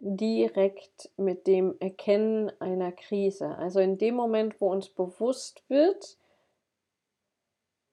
direkt 0.00 1.10
mit 1.16 1.46
dem 1.46 1.74
Erkennen 1.80 2.52
einer 2.60 2.92
Krise. 2.92 3.56
Also 3.58 3.80
in 3.80 3.98
dem 3.98 4.14
Moment, 4.14 4.60
wo 4.60 4.70
uns 4.70 4.88
bewusst 4.88 5.62
wird, 5.68 6.16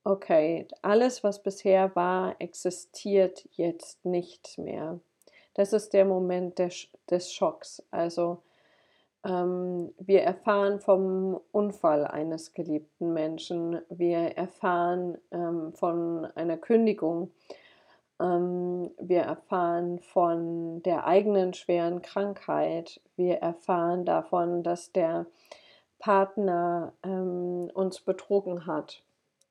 okay, 0.06 0.68
alles, 0.84 1.24
was 1.24 1.42
bisher 1.42 1.94
war, 1.96 2.36
existiert 2.40 3.50
jetzt 3.54 4.06
nicht 4.06 4.58
mehr. 4.58 5.00
Das 5.56 5.74
ist 5.74 5.94
der 5.94 6.06
Moment 6.06 6.60
des, 6.60 6.88
des 7.10 7.34
Schocks. 7.34 7.84
Also 7.90 8.44
ähm, 9.26 9.94
wir 9.98 10.22
erfahren 10.22 10.80
vom 10.80 11.42
Unfall 11.52 12.06
eines 12.06 12.54
geliebten 12.54 13.14
Menschen, 13.14 13.82
wir 13.90 14.38
erfahren 14.38 15.18
ähm, 15.32 15.74
von 15.74 16.26
einer 16.36 16.58
Kündigung, 16.58 17.32
ähm, 18.22 18.92
wir 19.00 19.22
erfahren 19.22 20.00
von 20.00 20.84
der 20.84 21.08
eigenen 21.08 21.56
schweren 21.56 22.04
Krankheit, 22.04 23.02
wir 23.16 23.38
erfahren 23.38 24.06
davon, 24.06 24.62
dass 24.62 24.92
der 24.92 25.26
Partner 25.98 26.94
ähm, 27.04 27.72
uns 27.74 28.02
betrogen 28.02 28.68
hat 28.68 29.02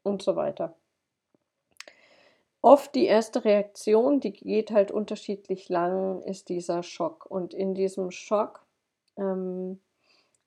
und 0.04 0.23
so 0.23 0.37
weiter. 0.37 0.76
Oft 2.62 2.94
die 2.94 3.04
erste 3.04 3.44
Reaktion, 3.44 4.20
die 4.20 4.32
geht 4.32 4.70
halt 4.70 4.90
unterschiedlich 4.90 5.68
lang, 5.68 6.23
ist 6.23 6.49
dieser 6.49 6.82
Schock. 6.82 7.26
Und 7.26 7.52
in 7.52 7.75
diesem 7.75 8.11
Schock 8.11 8.64
ähm, 9.18 9.80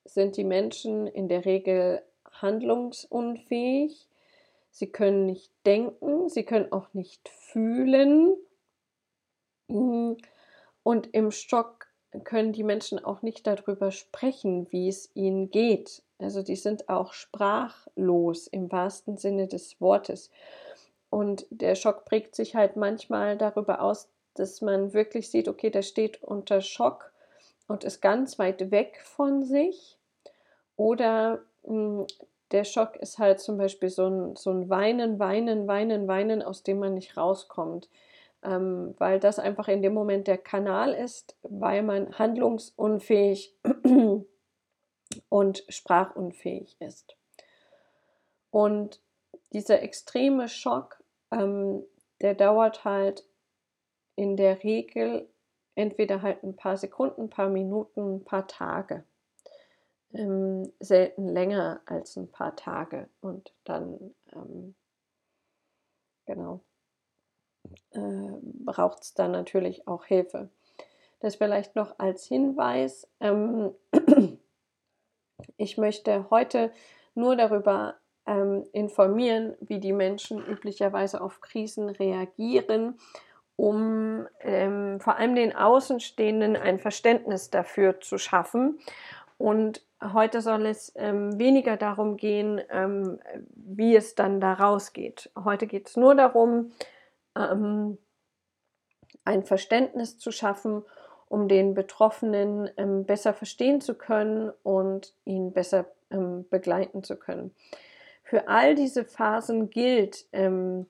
sind 0.04 0.36
die 0.36 0.42
Menschen 0.42 1.06
in 1.06 1.28
der 1.28 1.44
Regel 1.44 2.02
handlungsunfähig. 2.32 4.08
Sie 4.72 4.88
können 4.88 5.26
nicht 5.26 5.52
denken, 5.64 6.28
sie 6.28 6.42
können 6.42 6.72
auch 6.72 6.92
nicht 6.92 7.28
fühlen. 7.28 8.34
Und 9.68 11.06
im 11.12 11.30
Schock 11.30 11.77
können 12.24 12.52
die 12.52 12.64
Menschen 12.64 13.04
auch 13.04 13.22
nicht 13.22 13.46
darüber 13.46 13.90
sprechen, 13.90 14.66
wie 14.70 14.88
es 14.88 15.10
ihnen 15.14 15.50
geht. 15.50 16.02
Also 16.18 16.42
die 16.42 16.56
sind 16.56 16.88
auch 16.88 17.12
sprachlos 17.12 18.46
im 18.46 18.72
wahrsten 18.72 19.18
Sinne 19.18 19.46
des 19.46 19.80
Wortes. 19.80 20.30
Und 21.10 21.46
der 21.50 21.74
Schock 21.74 22.04
prägt 22.04 22.34
sich 22.34 22.54
halt 22.54 22.76
manchmal 22.76 23.36
darüber 23.36 23.82
aus, 23.82 24.08
dass 24.34 24.60
man 24.60 24.92
wirklich 24.92 25.30
sieht, 25.30 25.48
okay, 25.48 25.70
der 25.70 25.82
steht 25.82 26.22
unter 26.22 26.60
Schock 26.60 27.12
und 27.66 27.84
ist 27.84 28.00
ganz 28.00 28.38
weit 28.38 28.70
weg 28.70 29.00
von 29.04 29.42
sich. 29.42 29.98
Oder 30.76 31.40
mh, 31.64 31.70
hm, 32.00 32.06
der 32.50 32.64
Schock 32.64 32.96
ist 32.96 33.18
halt 33.18 33.40
zum 33.40 33.58
Beispiel 33.58 33.90
so 33.90 34.06
ein, 34.06 34.36
so 34.36 34.50
ein 34.50 34.70
Weinen, 34.70 35.18
Weinen, 35.18 35.66
Weinen, 35.66 36.08
Weinen, 36.08 36.42
aus 36.42 36.62
dem 36.62 36.78
man 36.78 36.94
nicht 36.94 37.16
rauskommt. 37.16 37.88
Ähm, 38.42 38.94
weil 38.98 39.18
das 39.18 39.38
einfach 39.38 39.68
in 39.68 39.82
dem 39.82 39.94
Moment 39.94 40.28
der 40.28 40.38
Kanal 40.38 40.94
ist, 40.94 41.36
weil 41.42 41.82
man 41.82 42.16
handlungsunfähig 42.18 43.56
und 45.28 45.64
sprachunfähig 45.68 46.76
ist. 46.80 47.16
Und 48.50 49.00
dieser 49.52 49.82
extreme 49.82 50.48
Schock, 50.48 51.02
ähm, 51.30 51.84
der 52.20 52.34
dauert 52.34 52.84
halt 52.84 53.24
in 54.16 54.36
der 54.36 54.62
Regel 54.62 55.28
entweder 55.74 56.22
halt 56.22 56.42
ein 56.42 56.56
paar 56.56 56.76
Sekunden, 56.76 57.22
ein 57.22 57.30
paar 57.30 57.48
Minuten, 57.48 58.16
ein 58.16 58.24
paar 58.24 58.48
Tage. 58.48 59.04
Ähm, 60.12 60.72
selten 60.80 61.28
länger 61.28 61.80
als 61.86 62.16
ein 62.16 62.30
paar 62.30 62.56
Tage. 62.56 63.08
Und 63.20 63.54
dann, 63.64 64.14
ähm, 64.32 64.74
genau, 66.26 66.60
äh, 67.92 68.00
braucht 68.42 69.02
es 69.02 69.14
dann 69.14 69.32
natürlich 69.32 69.86
auch 69.88 70.04
Hilfe. 70.04 70.48
Das 71.20 71.36
vielleicht 71.36 71.74
noch 71.74 71.98
als 71.98 72.24
Hinweis. 72.24 73.08
Ähm, 73.20 73.72
ich 75.56 75.78
möchte 75.78 76.30
heute 76.30 76.70
nur 77.14 77.36
darüber 77.36 77.96
ähm, 78.26 78.64
informieren, 78.72 79.56
wie 79.60 79.80
die 79.80 79.92
Menschen 79.92 80.44
üblicherweise 80.44 81.20
auf 81.20 81.40
Krisen 81.40 81.88
reagieren, 81.88 82.98
um 83.56 84.28
ähm, 84.40 85.00
vor 85.00 85.16
allem 85.16 85.34
den 85.34 85.56
Außenstehenden 85.56 86.56
ein 86.56 86.78
Verständnis 86.78 87.50
dafür 87.50 88.00
zu 88.00 88.18
schaffen. 88.18 88.78
Und 89.38 89.82
heute 90.02 90.42
soll 90.42 90.66
es 90.66 90.92
ähm, 90.96 91.38
weniger 91.38 91.76
darum 91.76 92.16
gehen, 92.16 92.60
ähm, 92.70 93.18
wie 93.54 93.96
es 93.96 94.14
dann 94.14 94.40
da 94.40 94.52
rausgeht. 94.52 95.30
Heute 95.42 95.66
geht 95.66 95.88
es 95.88 95.96
nur 95.96 96.14
darum, 96.14 96.72
ähm, 97.36 97.98
ein 99.24 99.44
Verständnis 99.44 100.18
zu 100.18 100.30
schaffen 100.30 100.84
um 101.28 101.48
den 101.48 101.74
Betroffenen 101.74 102.70
ähm, 102.76 103.04
besser 103.04 103.34
verstehen 103.34 103.80
zu 103.80 103.94
können 103.94 104.50
und 104.62 105.14
ihn 105.24 105.52
besser 105.52 105.86
ähm, 106.10 106.46
begleiten 106.48 107.02
zu 107.02 107.16
können. 107.16 107.54
Für 108.24 108.48
all 108.48 108.74
diese 108.74 109.04
Phasen 109.04 109.70
gilt, 109.70 110.26
ähm, 110.32 110.86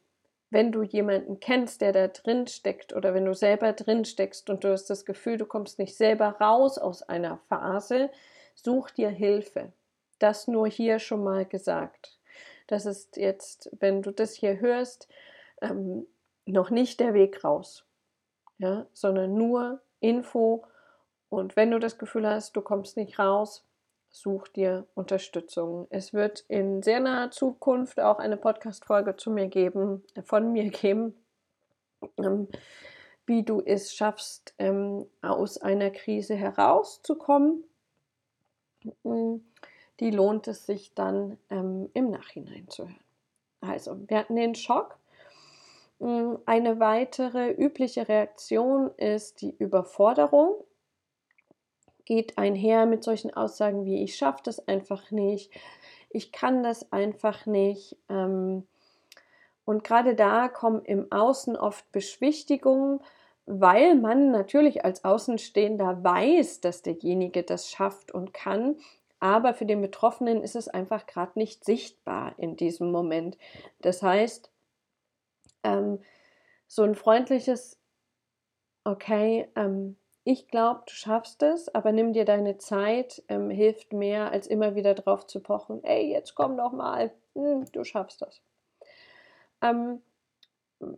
wenn 0.50 0.72
du 0.72 0.82
jemanden 0.82 1.40
kennst, 1.40 1.80
der 1.80 1.92
da 1.92 2.08
drin 2.08 2.46
steckt 2.46 2.94
oder 2.94 3.14
wenn 3.14 3.26
du 3.26 3.34
selber 3.34 3.72
drin 3.72 4.04
steckst 4.04 4.48
und 4.48 4.64
du 4.64 4.70
hast 4.70 4.86
das 4.86 5.04
Gefühl, 5.04 5.36
du 5.36 5.44
kommst 5.44 5.78
nicht 5.78 5.96
selber 5.96 6.36
raus 6.40 6.78
aus 6.78 7.02
einer 7.02 7.38
Phase, 7.48 8.10
such 8.54 8.90
dir 8.90 9.10
Hilfe. 9.10 9.72
Das 10.18 10.48
nur 10.48 10.66
hier 10.66 10.98
schon 10.98 11.22
mal 11.22 11.44
gesagt. 11.44 12.18
Das 12.66 12.86
ist 12.86 13.16
jetzt, 13.16 13.70
wenn 13.78 14.02
du 14.02 14.10
das 14.10 14.32
hier 14.32 14.58
hörst, 14.58 15.08
ähm, 15.60 16.06
noch 16.52 16.70
nicht 16.70 17.00
der 17.00 17.14
Weg 17.14 17.44
raus, 17.44 17.84
ja, 18.58 18.86
sondern 18.92 19.34
nur 19.34 19.80
Info. 20.00 20.64
Und 21.28 21.56
wenn 21.56 21.70
du 21.70 21.78
das 21.78 21.98
Gefühl 21.98 22.26
hast, 22.26 22.56
du 22.56 22.62
kommst 22.62 22.96
nicht 22.96 23.18
raus, 23.18 23.64
such 24.10 24.48
dir 24.48 24.86
Unterstützung. 24.94 25.86
Es 25.90 26.14
wird 26.14 26.44
in 26.48 26.82
sehr 26.82 27.00
naher 27.00 27.30
Zukunft 27.30 28.00
auch 28.00 28.18
eine 28.18 28.36
Podcast-Folge 28.36 29.16
zu 29.16 29.30
mir 29.30 29.48
geben, 29.48 30.02
äh, 30.14 30.22
von 30.22 30.52
mir 30.52 30.70
geben, 30.70 31.14
ähm, 32.16 32.48
wie 33.26 33.42
du 33.42 33.60
es 33.60 33.94
schaffst, 33.94 34.54
ähm, 34.58 35.06
aus 35.20 35.58
einer 35.58 35.90
Krise 35.90 36.34
herauszukommen. 36.34 37.64
Mm, 39.02 39.36
die 40.00 40.10
lohnt 40.10 40.48
es 40.48 40.64
sich 40.64 40.94
dann 40.94 41.38
ähm, 41.50 41.90
im 41.92 42.10
Nachhinein 42.10 42.68
zu 42.68 42.84
hören. 42.84 43.00
Also, 43.60 43.98
wir 44.08 44.18
hatten 44.18 44.36
den 44.36 44.54
Schock, 44.54 44.98
eine 46.00 46.78
weitere 46.78 47.50
übliche 47.50 48.08
Reaktion 48.08 48.90
ist 48.96 49.40
die 49.40 49.56
Überforderung. 49.56 50.54
Geht 52.04 52.38
einher 52.38 52.86
mit 52.86 53.02
solchen 53.02 53.34
Aussagen 53.34 53.84
wie 53.84 54.02
ich 54.02 54.16
schaffe 54.16 54.42
das 54.44 54.66
einfach 54.66 55.10
nicht, 55.10 55.52
ich 56.10 56.32
kann 56.32 56.62
das 56.62 56.90
einfach 56.92 57.46
nicht. 57.46 57.96
Ähm, 58.08 58.66
und 59.64 59.84
gerade 59.84 60.14
da 60.14 60.48
kommen 60.48 60.82
im 60.84 61.12
Außen 61.12 61.56
oft 61.56 61.90
Beschwichtigungen, 61.92 63.00
weil 63.44 63.94
man 63.96 64.30
natürlich 64.30 64.84
als 64.84 65.04
Außenstehender 65.04 66.02
weiß, 66.02 66.60
dass 66.60 66.82
derjenige 66.82 67.42
das 67.42 67.70
schafft 67.70 68.12
und 68.12 68.32
kann. 68.32 68.76
Aber 69.20 69.52
für 69.52 69.66
den 69.66 69.82
Betroffenen 69.82 70.42
ist 70.42 70.56
es 70.56 70.68
einfach 70.68 71.06
gerade 71.06 71.32
nicht 71.34 71.64
sichtbar 71.64 72.34
in 72.38 72.56
diesem 72.56 72.90
Moment. 72.92 73.36
Das 73.80 74.02
heißt, 74.02 74.50
ähm, 75.62 76.00
so 76.66 76.82
ein 76.82 76.94
freundliches, 76.94 77.78
okay, 78.84 79.48
ähm, 79.56 79.96
ich 80.24 80.48
glaube, 80.48 80.82
du 80.86 80.92
schaffst 80.92 81.42
es, 81.42 81.74
aber 81.74 81.90
nimm 81.92 82.12
dir 82.12 82.26
deine 82.26 82.58
Zeit, 82.58 83.22
ähm, 83.28 83.48
hilft 83.48 83.94
mehr, 83.94 84.30
als 84.30 84.46
immer 84.46 84.74
wieder 84.74 84.94
drauf 84.94 85.26
zu 85.26 85.40
pochen, 85.40 85.82
ey, 85.84 86.10
jetzt 86.10 86.34
komm 86.34 86.56
doch 86.56 86.72
mal, 86.72 87.10
hm, 87.34 87.64
du 87.72 87.82
schaffst 87.84 88.20
das. 88.20 88.42
Ähm, 89.62 90.02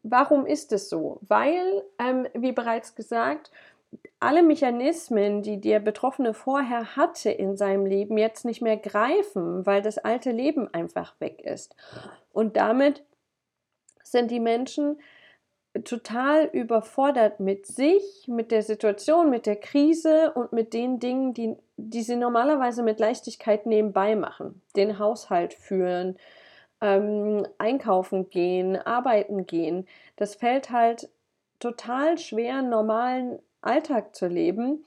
warum 0.03 0.47
ist 0.47 0.73
es 0.73 0.89
so? 0.89 1.21
Weil, 1.23 1.85
ähm, 1.99 2.27
wie 2.35 2.53
bereits 2.53 2.95
gesagt, 2.97 3.53
alle 4.19 4.43
Mechanismen, 4.43 5.43
die 5.43 5.61
der 5.61 5.81
Betroffene 5.81 6.35
vorher 6.35 6.97
hatte 6.97 7.31
in 7.31 7.57
seinem 7.57 7.87
Leben, 7.87 8.19
jetzt 8.19 8.45
nicht 8.45 8.63
mehr 8.63 8.77
greifen, 8.77 9.65
weil 9.67 9.83
das 9.83 9.99
alte 9.99 10.31
Leben 10.31 10.73
einfach 10.73 11.19
weg 11.21 11.41
ist. 11.41 11.75
Und 12.33 12.57
damit 12.57 13.05
sind 14.11 14.31
die 14.31 14.41
Menschen 14.41 14.99
total 15.85 16.47
überfordert 16.47 17.39
mit 17.39 17.67
sich, 17.67 18.27
mit 18.27 18.51
der 18.51 18.63
Situation, 18.63 19.31
mit 19.31 19.47
der 19.47 19.57
Krise 19.57 20.33
und 20.33 20.53
mit 20.53 20.75
den 20.75 20.99
Dingen, 20.99 21.33
die, 21.33 21.57
die 21.77 22.03
sie 22.03 22.17
normalerweise 22.17 22.83
mit 22.83 22.99
Leichtigkeit 22.99 23.67
nebenbei 23.67 24.17
machen. 24.17 24.63
Den 24.75 24.99
Haushalt 24.99 25.55
führen, 25.55 26.17
ähm, 26.81 27.47
einkaufen 27.59 28.31
gehen, 28.31 28.77
arbeiten 28.77 29.47
gehen. 29.47 29.87
Das 30.17 30.35
fällt 30.35 30.71
halt 30.71 31.09
total 31.61 32.19
schwer, 32.19 32.63
normalen 32.63 33.39
Alltag 33.61 34.17
zu 34.17 34.27
leben, 34.27 34.85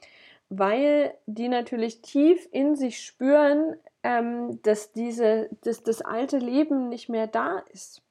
weil 0.50 1.14
die 1.26 1.48
natürlich 1.48 2.02
tief 2.02 2.46
in 2.52 2.76
sich 2.76 3.00
spüren, 3.00 3.76
ähm, 4.02 4.60
dass, 4.62 4.92
diese, 4.92 5.48
dass 5.62 5.82
das 5.82 6.02
alte 6.02 6.38
Leben 6.38 6.90
nicht 6.90 7.08
mehr 7.08 7.26
da 7.26 7.62
ist. 7.72 8.03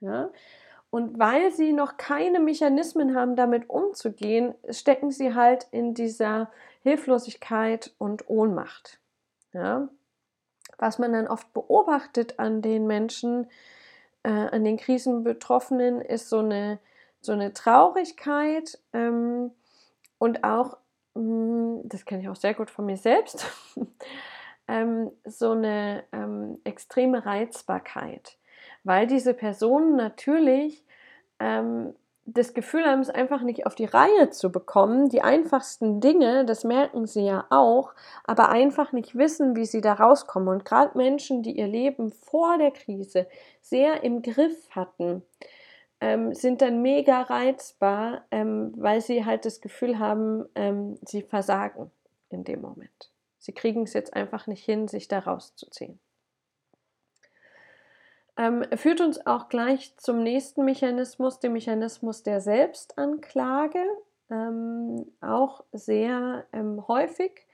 Ja? 0.00 0.30
Und 0.90 1.18
weil 1.18 1.50
sie 1.50 1.72
noch 1.72 1.96
keine 1.96 2.38
Mechanismen 2.38 3.16
haben, 3.16 3.34
damit 3.34 3.68
umzugehen, 3.68 4.54
stecken 4.70 5.10
sie 5.10 5.34
halt 5.34 5.66
in 5.72 5.92
dieser 5.92 6.52
Hilflosigkeit 6.84 7.92
und 7.98 8.28
Ohnmacht. 8.30 9.00
Ja? 9.52 9.88
Was 10.78 11.00
man 11.00 11.12
dann 11.12 11.26
oft 11.26 11.52
beobachtet 11.52 12.38
an 12.38 12.62
den 12.62 12.86
Menschen, 12.86 13.48
äh, 14.22 14.28
an 14.28 14.62
den 14.64 14.76
Krisenbetroffenen, 14.76 16.00
ist 16.00 16.28
so 16.28 16.38
eine, 16.38 16.78
so 17.20 17.32
eine 17.32 17.52
Traurigkeit 17.52 18.78
ähm, 18.92 19.50
und 20.18 20.44
auch, 20.44 20.76
mh, 21.14 21.22
hm, 21.22 21.88
das 21.88 22.04
kenne 22.04 22.22
ich 22.22 22.28
auch 22.28 22.36
sehr 22.36 22.54
gut 22.54 22.70
von 22.70 22.86
mir 22.86 22.96
selbst, 22.98 23.46
ähm, 24.68 25.10
so 25.24 25.52
eine 25.52 26.04
ähm, 26.12 26.60
extreme 26.64 27.26
Reizbarkeit 27.26 28.36
weil 28.84 29.06
diese 29.06 29.34
Personen 29.34 29.96
natürlich 29.96 30.84
ähm, 31.40 31.94
das 32.26 32.54
Gefühl 32.54 32.84
haben, 32.84 33.00
es 33.00 33.10
einfach 33.10 33.42
nicht 33.42 33.66
auf 33.66 33.74
die 33.74 33.84
Reihe 33.84 34.30
zu 34.30 34.50
bekommen. 34.50 35.08
Die 35.10 35.20
einfachsten 35.20 36.00
Dinge, 36.00 36.44
das 36.46 36.64
merken 36.64 37.06
sie 37.06 37.26
ja 37.26 37.46
auch, 37.50 37.94
aber 38.24 38.48
einfach 38.48 38.92
nicht 38.92 39.16
wissen, 39.16 39.56
wie 39.56 39.66
sie 39.66 39.82
da 39.82 39.94
rauskommen. 39.94 40.48
Und 40.48 40.64
gerade 40.64 40.96
Menschen, 40.96 41.42
die 41.42 41.58
ihr 41.58 41.66
Leben 41.66 42.12
vor 42.12 42.56
der 42.56 42.70
Krise 42.70 43.26
sehr 43.60 44.02
im 44.04 44.22
Griff 44.22 44.70
hatten, 44.70 45.22
ähm, 46.00 46.34
sind 46.34 46.62
dann 46.62 46.80
mega 46.80 47.22
reizbar, 47.22 48.24
ähm, 48.30 48.72
weil 48.76 49.00
sie 49.00 49.24
halt 49.24 49.44
das 49.44 49.60
Gefühl 49.60 49.98
haben, 49.98 50.46
ähm, 50.54 50.98
sie 51.04 51.22
versagen 51.22 51.90
in 52.30 52.44
dem 52.44 52.62
Moment. 52.62 53.10
Sie 53.38 53.52
kriegen 53.52 53.82
es 53.82 53.92
jetzt 53.92 54.14
einfach 54.14 54.46
nicht 54.46 54.64
hin, 54.64 54.88
sich 54.88 55.08
da 55.08 55.18
rauszuziehen. 55.18 55.98
Ähm, 58.36 58.64
führt 58.74 59.00
uns 59.00 59.26
auch 59.26 59.48
gleich 59.48 59.96
zum 59.96 60.22
nächsten 60.22 60.64
Mechanismus, 60.64 61.38
dem 61.38 61.52
Mechanismus 61.52 62.22
der 62.22 62.40
Selbstanklage. 62.40 63.84
Ähm, 64.30 65.06
auch 65.20 65.64
sehr 65.72 66.46
ähm, 66.52 66.86
häufig. 66.88 67.46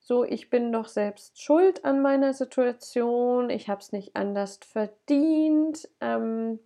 So, 0.00 0.24
ich 0.24 0.50
bin 0.50 0.72
doch 0.72 0.88
selbst 0.88 1.40
schuld 1.40 1.84
an 1.84 2.00
meiner 2.02 2.32
Situation, 2.32 3.50
ich 3.50 3.68
habe 3.68 3.80
es 3.80 3.92
nicht 3.92 4.16
anders 4.16 4.58
verdient. 4.62 5.88
Ähm, 6.00 6.60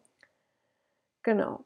genau. 1.22 1.64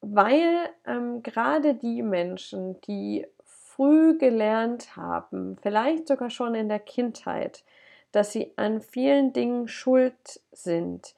Weil 0.00 0.70
ähm, 0.86 1.22
gerade 1.22 1.74
die 1.74 2.02
Menschen, 2.02 2.80
die 2.82 3.26
früh 3.44 4.18
gelernt 4.18 4.96
haben, 4.96 5.56
vielleicht 5.62 6.08
sogar 6.08 6.30
schon 6.30 6.54
in 6.54 6.68
der 6.68 6.80
Kindheit, 6.80 7.64
dass 8.10 8.32
sie 8.32 8.52
an 8.56 8.80
vielen 8.80 9.32
Dingen 9.32 9.68
schuld 9.68 10.40
sind, 10.52 11.14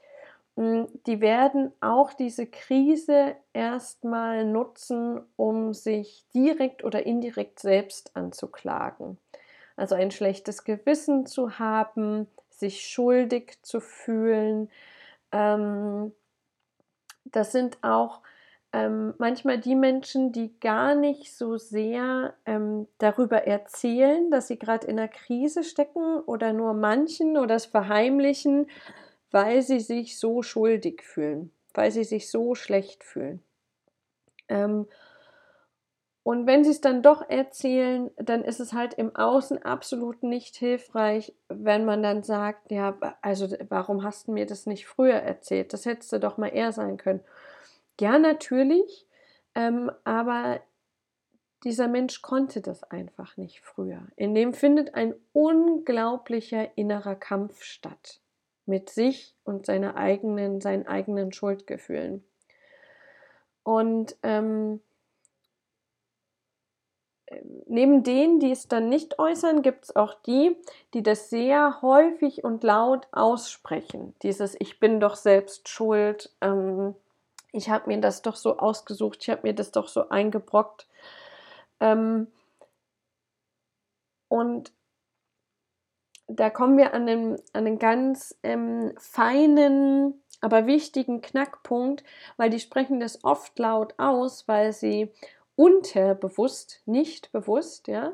die 0.57 1.21
werden 1.21 1.73
auch 1.81 2.13
diese 2.13 2.47
Krise 2.47 3.35
erstmal 3.53 4.45
nutzen, 4.45 5.21
um 5.37 5.75
sich 5.75 6.25
direkt 6.33 6.85
oder 6.85 7.05
indirekt 7.07 7.59
selbst 7.59 8.17
anzuklagen. 8.17 9.19
Also 9.77 9.97
ein 9.97 10.13
schlechtes 10.13 10.63
Gewissen 10.63 11.27
zu 11.27 11.59
haben, 11.59 12.29
sich 12.51 12.87
schuldig 12.87 13.59
zu 13.63 13.81
fühlen. 13.81 14.71
Ähm, 15.33 16.13
das 17.25 17.51
sind 17.51 17.79
auch 17.83 18.21
ähm, 18.73 19.15
manchmal 19.19 19.59
die 19.59 19.75
Menschen, 19.75 20.31
die 20.31 20.59
gar 20.61 20.95
nicht 20.95 21.37
so 21.37 21.57
sehr 21.57 22.35
ähm, 22.47 22.87
darüber 22.99 23.45
erzählen, 23.45 24.31
dass 24.31 24.47
sie 24.47 24.59
gerade 24.59 24.87
in 24.87 24.99
einer 24.99 25.09
Krise 25.09 25.65
stecken 25.65 26.21
oder 26.27 26.53
nur 26.53 26.75
manchen 26.75 27.37
oder 27.37 27.57
es 27.57 27.67
verheimlichen, 27.67 28.69
weil 29.35 29.63
sie 29.63 29.81
sich 29.81 30.17
so 30.21 30.43
schuldig 30.43 31.03
fühlen, 31.03 31.51
weil 31.75 31.91
sie 31.91 32.05
sich 32.05 32.31
so 32.31 32.55
schlecht 32.55 33.03
fühlen. 33.03 33.43
Ähm, 34.49 34.87
und 36.23 36.47
wenn 36.47 36.63
sie 36.63 36.71
es 36.71 36.81
dann 36.81 37.03
doch 37.03 37.29
erzählen, 37.29 38.13
dann 38.17 38.45
ist 38.45 38.61
es 38.61 38.73
halt 38.73 38.95
im 38.95 39.17
Außen 39.17 39.61
absolut 39.61 40.23
nicht 40.23 40.55
hilfreich, 40.55 41.35
wenn 41.49 41.85
man 41.85 42.01
dann 42.01 42.23
sagt, 42.23 42.71
ja, 42.71 42.97
also 43.23 43.49
warum 43.71 44.05
hast 44.05 44.29
du 44.29 44.33
mir 44.33 44.47
das 44.47 44.67
nicht 44.67 44.87
früher 44.87 45.17
erzählt? 45.17 45.73
Das 45.73 45.85
hättest 45.85 46.13
du 46.13 46.21
doch 46.21 46.39
mal 46.39 46.55
eher 46.55 46.71
sein 46.71 46.97
können. 46.97 47.21
Ja, 48.01 48.21
natürlich, 48.21 49.09
ähm, 49.57 49.91
aber 50.05 50.61
dieser 51.65 51.89
Mensch 51.89 52.23
konnte 52.23 52.61
das 52.61 52.85
einfach 52.85 53.37
nicht 53.37 53.63
früher. 53.63 54.07
In 54.15 54.33
dem 54.33 54.55
findet 54.55 54.95
ein 54.95 55.13
unglaublicher 55.33 56.79
innerer 56.79 57.17
Kampf 57.17 57.65
statt 57.65 58.21
mit 58.67 58.91
sich 58.91 59.35
und 59.45 59.67
seiner 59.67 59.97
eigenen, 59.97 60.61
seinen 60.61 60.87
eigenen 60.87 61.33
Schuldgefühlen. 61.33 62.25
Und 63.63 64.17
ähm, 64.23 64.81
neben 67.67 68.03
denen, 68.03 68.41
die 68.41 68.53
es 68.53 68.69
dann 68.69 68.89
nicht 68.89 69.19
äußern, 69.19 69.63
gibt 69.63 69.85
es 69.85 69.97
auch 69.97 70.15
die, 70.15 70.57
die 70.93 71.03
das 71.03 71.31
sehr 71.31 71.81
häufig 71.83 72.45
und 72.45 72.63
laut 72.63 73.07
aussprechen. 73.13 74.15
Dieses 74.23 74.55
Ich 74.59 74.81
bin 74.81 75.01
doch 75.01 75.17
selbst 75.17 75.69
schuld, 75.69 76.31
ähm, 76.41 76.95
ich 77.53 77.71
habe 77.71 77.87
mir 77.89 78.01
das 78.01 78.23
doch 78.23 78.37
so 78.37 78.59
ausgesucht, 78.59 79.19
ich 79.23 79.31
habe 79.31 79.43
mir 79.45 79.55
das 79.55 79.71
doch 79.71 79.89
so 79.89 80.09
eingebrockt. 80.09 80.89
Ähm, 81.81 82.27
und 84.29 84.73
da 86.27 86.51
kommen 86.51 86.79
wir 86.79 86.95
an 86.95 87.09
einen, 87.09 87.37
an 87.53 87.67
einen 87.67 87.79
ganz 87.79 88.39
ähm, 88.43 88.93
feinen, 88.99 90.23
aber 90.41 90.67
wichtigen 90.67 91.21
Knackpunkt, 91.21 92.05
weil 92.37 92.51
die 92.51 92.61
sprechen 92.61 93.01
das 93.01 93.25
oft 93.25 93.59
laut 93.59 93.95
aus, 93.99 94.49
weil 94.49 94.73
sie 94.73 95.11
unterbewusst, 95.57 96.83
nicht 96.87 97.33
bewusst, 97.33 97.89
ja, 97.89 98.13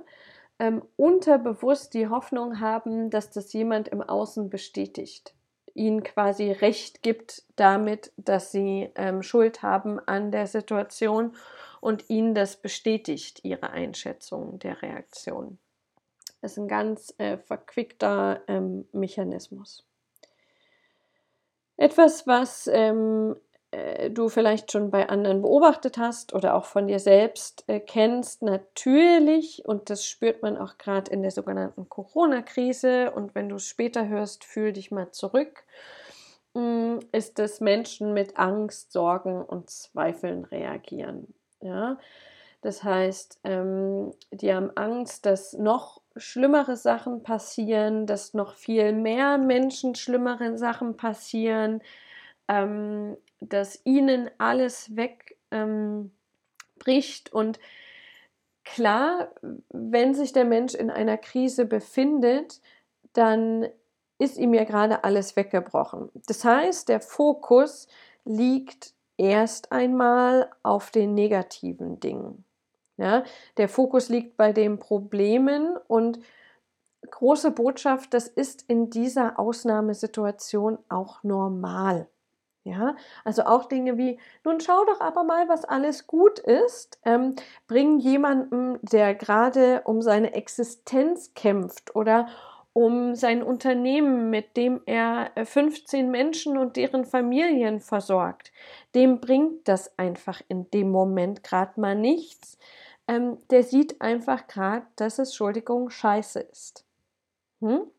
ähm, 0.59 0.83
unterbewusst 0.97 1.95
die 1.95 2.09
Hoffnung 2.09 2.61
haben, 2.61 3.11
dass 3.11 3.31
das 3.31 3.53
jemand 3.53 3.89
im 3.89 4.03
Außen 4.03 4.51
bestätigt, 4.51 5.35
ihnen 5.75 6.03
quasi 6.03 6.53
Recht 6.53 7.03
gibt 7.03 7.45
damit, 7.57 8.13
dass 8.17 8.53
sie 8.53 8.91
ähm, 8.95 9.23
Schuld 9.23 9.63
haben 9.63 9.99
an 10.01 10.31
der 10.31 10.47
Situation 10.47 11.35
und 11.81 12.11
ihnen 12.11 12.35
das 12.35 12.57
bestätigt, 12.57 13.41
ihre 13.43 13.71
Einschätzung 13.71 14.59
der 14.59 14.83
Reaktion. 14.83 15.59
Das 16.41 16.53
ist 16.53 16.59
ein 16.59 16.69
ganz 16.69 17.15
äh, 17.19 17.37
verquickter 17.37 18.43
ähm, 18.49 18.89
Mechanismus. 18.93 19.87
Etwas, 21.77 22.27
was 22.27 22.67
ähm, 22.67 23.37
äh, 23.71 24.11
du 24.11 24.29
vielleicht 24.29 24.73
schon 24.73 24.91
bei 24.91 25.09
anderen 25.09 25.43
beobachtet 25.43 25.97
hast 25.97 26.35
oder 26.35 26.55
auch 26.55 26.65
von 26.65 26.89
dir 26.89 26.99
selbst 26.99 27.65
äh, 27.69 27.79
kennst, 27.79 28.43
natürlich, 28.43 29.65
und 29.65 29.91
das 29.91 30.05
spürt 30.05 30.43
man 30.43 30.57
auch 30.57 30.77
gerade 30.77 31.11
in 31.11 31.23
der 31.23 31.31
sogenannten 31.31 31.89
Corona-Krise, 31.89 33.13
und 33.13 33.35
wenn 33.35 33.49
du 33.49 33.57
es 33.57 33.67
später 33.67 34.09
hörst, 34.09 34.45
fühl 34.45 34.73
dich 34.73 34.91
mal 34.91 35.13
zurück, 35.13 35.65
mh, 36.55 36.63
mm, 36.63 36.99
ist, 37.13 37.39
dass 37.39 37.61
Menschen 37.61 38.13
mit 38.13 38.37
Angst, 38.37 38.93
Sorgen 38.93 39.43
und 39.43 39.71
Zweifeln 39.71 40.45
reagieren. 40.45 41.33
Ja? 41.61 41.99
Das 42.63 42.85
heißt, 42.85 43.41
ähm, 43.45 44.13
die 44.31 44.53
haben 44.53 44.71
Angst, 44.77 45.25
dass 45.25 45.55
noch 45.55 46.03
schlimmere 46.17 46.77
Sachen 46.77 47.23
passieren, 47.23 48.07
dass 48.07 48.35
noch 48.35 48.55
viel 48.55 48.93
mehr 48.93 49.39
Menschen 49.39 49.95
schlimmere 49.95 50.59
Sachen 50.59 50.97
passieren, 50.97 51.83
ähm, 52.49 53.17
dass 53.41 53.81
ihnen 53.85 54.31
alles 54.39 54.95
wegbricht. 54.95 55.41
Ähm, 55.53 56.11
und 57.33 57.59
klar, 58.65 59.31
wenn 59.71 60.15
sich 60.15 60.33
der 60.33 60.45
Mensch 60.45 60.75
in 60.75 60.91
einer 60.91 61.17
Krise 61.17 61.65
befindet, 61.65 62.61
dann 63.15 63.67
ist 64.19 64.37
ihm 64.37 64.53
ja 64.53 64.65
gerade 64.65 65.03
alles 65.03 65.35
weggebrochen. 65.35 66.11
Das 66.27 66.45
heißt, 66.45 66.91
der 66.91 67.01
Fokus 67.01 67.89
liegt 68.25 68.93
erst 69.17 69.73
einmal 69.73 70.51
auf 70.63 70.91
den 70.91 71.15
negativen 71.15 72.01
Dingen. 72.01 72.45
Ja, 73.01 73.25
der 73.57 73.71
Fokus 73.71 74.11
liegt 74.11 74.37
bei 74.37 74.53
den 74.53 74.79
Problemen 74.79 75.75
und 75.89 76.19
große 77.11 77.51
Botschaft, 77.51 78.13
das 78.13 78.29
ist 78.29 78.65
in 78.69 78.91
dieser 78.91 79.39
Ausnahmesituation 79.39 80.79
auch 80.91 81.23
normal. 81.23 82.09
Ja, 82.63 82.95
also 83.25 83.45
auch 83.45 83.65
Dinge 83.65 83.97
wie, 83.97 84.21
nun 84.45 84.61
schau 84.61 84.85
doch 84.85 85.01
aber 85.01 85.25
mal, 85.25 85.49
was 85.49 85.65
alles 85.65 86.07
gut 86.07 86.39
ist, 86.41 87.01
ähm, 87.07 87.35
bringen 87.67 88.01
jemandem, 88.01 88.79
der 88.83 89.15
gerade 89.15 89.81
um 89.87 90.03
seine 90.03 90.35
Existenz 90.35 91.33
kämpft 91.33 91.97
oder 91.97 92.29
um 92.75 93.15
sein 93.15 93.43
Unternehmen, 93.43 94.29
mit 94.29 94.59
dem 94.59 94.83
er 94.85 95.31
15 95.43 96.07
äh, 96.07 96.09
Menschen 96.11 96.59
und 96.59 96.77
deren 96.77 97.07
Familien 97.07 97.81
versorgt, 97.81 98.53
dem 98.95 99.21
bringt 99.21 99.67
das 99.67 99.99
einfach 99.99 100.43
in 100.49 100.71
dem 100.71 100.91
Moment 100.91 101.43
gerade 101.43 101.81
mal 101.81 101.97
nichts. 101.97 102.59
Ähm, 103.11 103.39
der 103.51 103.65
sieht 103.65 104.01
einfach 104.01 104.47
gerade, 104.47 104.87
dass 104.97 105.19
es, 105.19 105.31
Entschuldigung, 105.31 105.91
scheiße 105.91 106.41
ist. 106.41 106.85
Hm? 107.61 107.91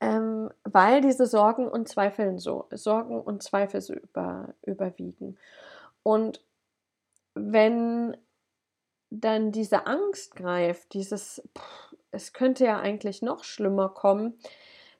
ähm, 0.00 0.50
weil 0.64 1.00
diese 1.00 1.26
Sorgen 1.26 1.68
und 1.68 1.88
Zweifel 1.88 2.38
so, 2.38 2.66
Sorgen 2.70 3.20
und 3.20 3.42
Zweifel 3.42 3.80
so 3.80 3.94
über, 3.94 4.54
überwiegen. 4.62 5.38
Und 6.02 6.44
wenn 7.34 8.16
dann 9.10 9.52
diese 9.52 9.86
Angst 9.86 10.36
greift, 10.36 10.92
dieses, 10.92 11.42
pff, 11.56 11.94
es 12.10 12.32
könnte 12.32 12.64
ja 12.64 12.78
eigentlich 12.78 13.22
noch 13.22 13.44
schlimmer 13.44 13.88
kommen, 13.88 14.38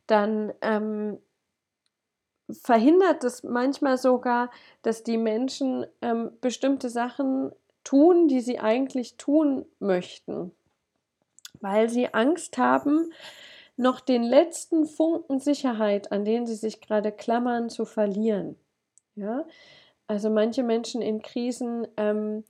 dann 0.07 0.53
ähm, 0.63 1.19
verhindert 2.51 3.25
es 3.25 3.43
manchmal 3.43 3.99
sogar, 3.99 4.51
dass 4.83 5.03
die 5.03 5.19
Menschen 5.19 5.87
ähm, 6.01 6.31
bestimmte 6.41 6.89
Sachen 6.89 7.53
tun, 7.87 8.27
die 8.27 8.41
sie 8.41 8.59
eigentlich 8.59 9.17
tun 9.17 9.65
möchten, 9.79 10.51
weil 11.61 11.89
sie 11.89 12.13
Angst 12.13 12.59
haben, 12.59 13.13
noch 13.77 14.01
den 14.01 14.25
letzten 14.25 14.87
Funken 14.87 15.39
Sicherheit, 15.39 16.11
an 16.11 16.25
den 16.25 16.47
sie 16.47 16.57
sich 16.57 16.81
gerade 16.81 17.13
klammern, 17.13 17.69
zu 17.71 17.85
verlieren. 17.85 18.57
Ja, 19.15 19.47
also 20.09 20.31
manche 20.31 20.65
Menschen 20.65 21.01
in 21.01 21.23
Krisen, 21.23 21.87
ähm, 21.97 22.43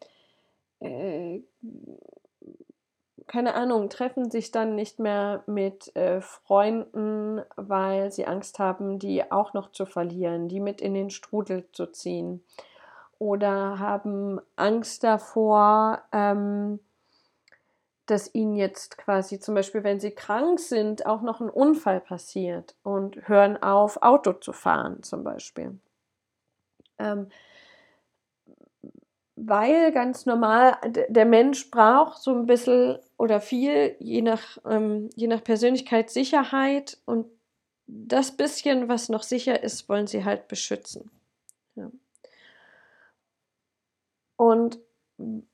äh, 0.81 1.43
keine 3.27 3.55
Ahnung, 3.55 3.91
treffen 3.91 4.31
sich 4.31 4.53
dann 4.53 4.75
nicht 4.75 5.01
mehr 5.01 5.43
mit 5.47 5.95
äh, 5.97 6.23
Freunden, 6.23 7.43
weil 7.57 8.11
sie 8.11 8.27
Angst 8.27 8.59
haben, 8.59 8.99
die 8.99 9.31
auch 9.31 9.53
noch 9.53 9.71
zu 9.73 9.85
verlieren, 9.85 10.49
die 10.49 10.61
mit 10.61 10.81
in 10.81 10.95
den 10.95 11.11
Strudel 11.11 11.69
zu 11.73 11.87
ziehen. 11.87 12.43
Oder 13.19 13.79
haben 13.79 14.41
Angst 14.57 15.05
davor, 15.05 16.03
ähm, 16.13 16.81
dass 18.07 18.33
ihnen 18.35 18.55
jetzt 18.57 18.99
quasi 18.99 19.41
zum 19.41 19.55
Beispiel, 19.55 19.83
wenn 19.83 20.01
sie 20.01 20.13
krank 20.13 20.61
sind, 20.61 21.07
auch 21.07 21.23
noch 21.23 21.41
ein 21.41 21.51
Unfall 21.51 22.01
passiert 22.01 22.77
und 22.83 23.29
hören 23.29 23.61
auf, 23.63 24.03
Auto 24.03 24.33
zu 24.33 24.53
fahren 24.53 25.03
zum 25.03 25.25
Beispiel. 25.25 25.79
Ähm, 26.99 27.29
weil 29.37 29.93
ganz 29.93 30.25
normal 30.25 30.79
der 30.87 31.27
Mensch 31.27 31.71
braucht 31.71 32.23
so 32.23 32.33
ein 32.33 32.47
bisschen 32.47 32.99
oder 33.19 33.41
viel, 33.41 33.97
je 33.99 34.23
nach, 34.23 34.59
ähm, 34.65 35.11
je 35.15 35.27
nach 35.27 35.45
Persönlichkeit, 35.45 36.11
Sicherheit 36.11 36.99
und 37.05 37.27
das 37.87 38.37
bisschen, 38.37 38.89
was 38.89 39.09
noch 39.09 39.23
sicher 39.23 39.63
ist, 39.63 39.89
wollen 39.89 40.07
sie 40.07 40.25
halt 40.25 40.49
beschützen. 40.49 41.11
Ja. 41.77 41.91
Und 44.37 44.79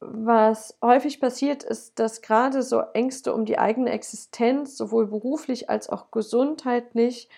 was 0.01 0.77
häufig 0.83 1.21
passiert, 1.21 1.63
ist, 1.63 1.99
dass 1.99 2.21
gerade 2.21 2.63
so 2.63 2.81
Ängste 2.81 3.33
um 3.33 3.45
die 3.45 3.59
eigene 3.59 3.91
Existenz, 3.91 4.77
sowohl 4.77 5.07
beruflich 5.07 5.71
als 5.71 5.89
auch 5.89 6.11
gesundheitlich, 6.11 7.29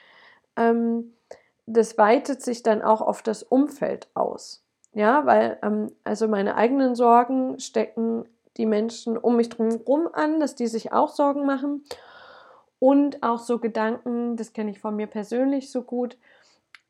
ähm, 0.57 1.13
das 1.67 1.99
weitet 1.99 2.43
sich 2.43 2.63
dann 2.63 2.83
auch 2.83 3.01
auf 3.01 3.23
das 3.23 3.43
Umfeld 3.43 4.09
aus. 4.15 4.63
Ja, 4.93 5.27
weil 5.27 5.59
ähm, 5.63 5.91
also 6.05 6.29
meine 6.29 6.57
eigenen 6.57 6.95
Sorgen 6.95 7.59
stecken 7.59 8.27
die 8.57 8.67
Menschen 8.67 9.19
um 9.19 9.37
mich 9.37 9.51
herum 9.59 10.09
an, 10.13 10.41
dass 10.41 10.55
die 10.55 10.69
sich 10.69 10.93
auch 10.93 11.09
Sorgen 11.09 11.45
machen. 11.45 11.85
Und 12.79 13.23
auch 13.23 13.39
so 13.39 13.59
Gedanken, 13.59 14.37
das 14.37 14.53
kenne 14.53 14.71
ich 14.71 14.79
von 14.79 14.95
mir 14.95 15.07
persönlich 15.07 15.71
so 15.71 15.83
gut, 15.83 16.17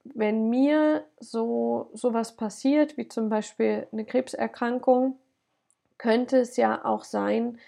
wenn 0.05 0.51
mir 0.51 1.05
so 1.19 1.91
sowas 1.95 2.37
passiert, 2.37 2.97
wie 2.97 3.09
zum 3.09 3.29
Beispiel 3.29 3.87
eine 3.93 4.05
Krebserkrankung, 4.05 5.19
könnte 5.99 6.39
es 6.39 6.57
ja 6.57 6.85
auch 6.85 7.05
sein, 7.05 7.59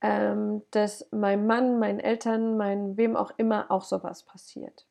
ähm, 0.00 0.62
dass 0.72 1.06
meinem 1.12 1.46
Mann, 1.46 1.78
meinen 1.78 2.00
Eltern, 2.00 2.56
meinen 2.56 2.96
wem 2.96 3.16
auch 3.16 3.32
immer 3.36 3.70
auch 3.70 3.84
sowas 3.84 4.24
passiert. 4.24 4.86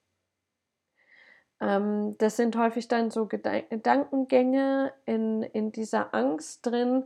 Ähm, 1.62 2.18
das 2.18 2.38
sind 2.38 2.58
häufig 2.58 2.88
dann 2.88 3.12
so 3.12 3.26
Gedankengänge 3.28 4.94
in, 5.06 5.44
in 5.44 5.72
dieser 5.72 6.14
Angst 6.14 6.66
drin, 6.66 7.06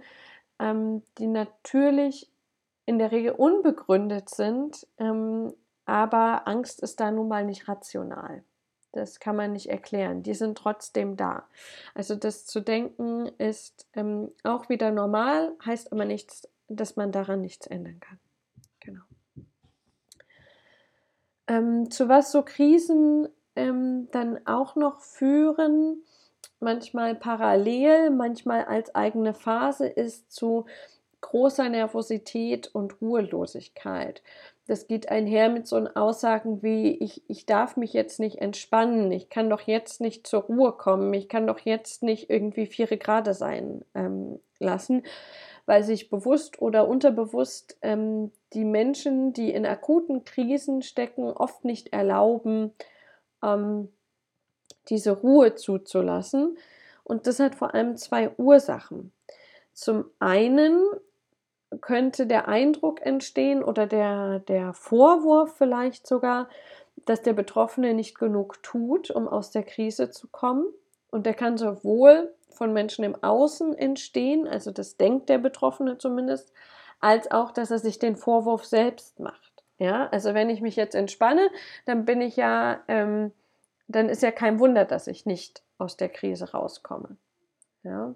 ähm, 0.60 1.04
die 1.18 1.28
natürlich 1.28 2.30
in 2.86 3.00
der 3.00 3.12
Regel 3.12 3.34
unbegründet 3.34 4.30
sind, 4.30 4.88
ähm, 4.98 5.54
aber 5.86 6.48
Angst 6.48 6.82
ist 6.82 7.00
da 7.00 7.12
nun 7.12 7.28
mal 7.28 7.46
nicht 7.46 7.68
rational. 7.68 8.44
Das 8.92 9.20
kann 9.20 9.36
man 9.36 9.54
nicht 9.54 9.70
erklären. 9.70 10.24
Die 10.24 10.34
sind 10.34 10.58
trotzdem 10.58 11.16
da. 11.16 11.48
Also 11.94 12.16
das 12.16 12.46
zu 12.46 12.60
denken 12.60 13.28
ist 13.38 13.88
ähm, 13.94 14.32
auch 14.44 14.70
wieder 14.70 14.92
normal, 14.92 15.54
heißt 15.64 15.92
aber 15.92 16.06
nichts, 16.06 16.48
dass 16.68 16.96
man 16.96 17.12
daran 17.12 17.42
nichts 17.42 17.68
ändern 17.68 18.00
kann. 18.00 18.20
Genau. 18.80 19.04
Ähm, 21.48 21.92
zu 21.92 22.10
was 22.10 22.32
so 22.32 22.44
Krisen 22.44 23.28
ähm, 23.56 24.08
dann 24.12 24.46
auch 24.48 24.76
noch 24.76 25.02
führen, 25.02 26.04
manchmal 26.60 27.16
parallel, 27.16 28.10
manchmal 28.10 28.66
als 28.66 28.94
eigene 28.96 29.34
Phase, 29.34 29.88
ist 29.88 30.32
zu 30.32 30.66
großer 31.22 31.70
Nervosität 31.70 32.68
und 32.74 33.02
Ruhelosigkeit. 33.02 34.22
Das 34.70 34.86
geht 34.86 35.10
einher 35.10 35.50
mit 35.50 35.66
so 35.66 35.78
Aussagen 35.96 36.62
wie, 36.62 36.92
ich, 36.92 37.28
ich 37.28 37.48
darf 37.48 37.76
mich 37.76 37.92
jetzt 37.92 38.20
nicht 38.20 38.38
entspannen, 38.38 39.12
ich 39.12 39.28
kann 39.30 39.50
doch 39.50 39.62
jetzt 39.62 40.00
nicht 40.00 40.28
zur 40.28 40.44
Ruhe 40.44 40.74
kommen, 40.74 41.12
ich 41.16 41.28
kann 41.28 41.48
doch 41.48 41.58
jetzt 41.58 42.04
nicht 42.04 42.30
irgendwie 42.30 42.68
vier 42.68 42.86
Grade 42.86 43.34
sein 43.34 43.84
ähm, 43.96 44.40
lassen, 44.60 45.02
weil 45.66 45.82
sich 45.84 46.12
bewusst 46.12 46.62
oder 46.62 46.88
unterbewusst 46.88 47.80
ähm, 47.82 48.32
die 48.54 48.64
Menschen, 48.64 49.34
die 49.34 49.52
in 49.52 49.66
akuten 49.66 50.24
Krisen 50.24 50.84
stecken, 50.84 51.24
oft 51.24 51.66
nicht 51.66 51.92
erlauben, 51.92 52.72
ähm, 53.44 53.92
diese 54.88 55.14
Ruhe 55.14 55.56
zuzulassen. 55.56 56.60
Und 57.04 57.26
das 57.26 57.40
hat 57.40 57.56
vor 57.56 57.74
allem 57.74 57.98
zwei 57.98 58.30
Ursachen. 58.38 59.14
Zum 59.74 60.06
einen 60.20 60.80
könnte 61.82 62.26
der 62.26 62.48
Eindruck 62.48 63.06
entstehen 63.06 63.64
oder 63.64 63.86
der, 63.86 64.40
der 64.40 64.74
Vorwurf 64.74 65.56
vielleicht 65.58 66.08
sogar, 66.08 66.50
dass 67.06 67.22
der 67.22 67.34
Betroffene 67.34 67.94
nicht 67.94 68.18
genug 68.18 68.62
tut, 68.64 69.12
um 69.12 69.28
aus 69.28 69.52
der 69.52 69.64
Krise 69.64 70.10
zu 70.10 70.28
kommen. 70.28 70.66
Und 71.12 71.26
der 71.26 71.34
kann 71.34 71.58
sowohl 71.58 72.34
von 72.50 72.74
Menschen 72.74 73.06
im 73.06 73.24
Außen 73.24 73.78
entstehen, 73.78 74.48
also 74.48 74.72
das 74.72 74.98
denkt 74.98 75.30
der 75.30 75.38
Betroffene 75.38 75.98
zumindest, 75.98 76.52
als 77.00 77.32
auch, 77.32 77.52
dass 77.52 77.72
er 77.72 77.80
sich 77.80 78.00
den 78.00 78.18
Vorwurf 78.18 78.66
selbst 78.66 79.20
macht. 79.20 79.64
Ja, 79.78 80.08
also 80.10 80.34
wenn 80.34 80.50
ich 80.50 80.60
mich 80.60 80.76
jetzt 80.76 80.94
entspanne, 80.94 81.50
dann 81.86 82.04
bin 82.04 82.20
ich 82.20 82.36
ja, 82.36 82.82
ähm, 82.90 83.32
dann 83.88 84.10
ist 84.10 84.22
ja 84.22 84.32
kein 84.32 84.60
Wunder, 84.60 84.84
dass 84.84 85.08
ich 85.08 85.26
nicht 85.26 85.64
aus 85.78 85.96
der 85.96 86.10
Krise 86.10 86.52
rauskomme. 86.52 87.16
Ja. 87.84 88.14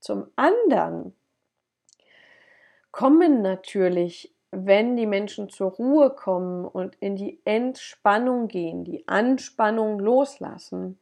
Zum 0.00 0.26
anderen 0.36 1.14
kommen 2.98 3.42
natürlich, 3.42 4.34
wenn 4.50 4.96
die 4.96 5.06
Menschen 5.06 5.50
zur 5.50 5.70
Ruhe 5.70 6.10
kommen 6.10 6.64
und 6.64 6.96
in 6.96 7.14
die 7.14 7.40
Entspannung 7.44 8.48
gehen, 8.48 8.82
die 8.82 9.06
Anspannung 9.06 10.00
loslassen, 10.00 10.98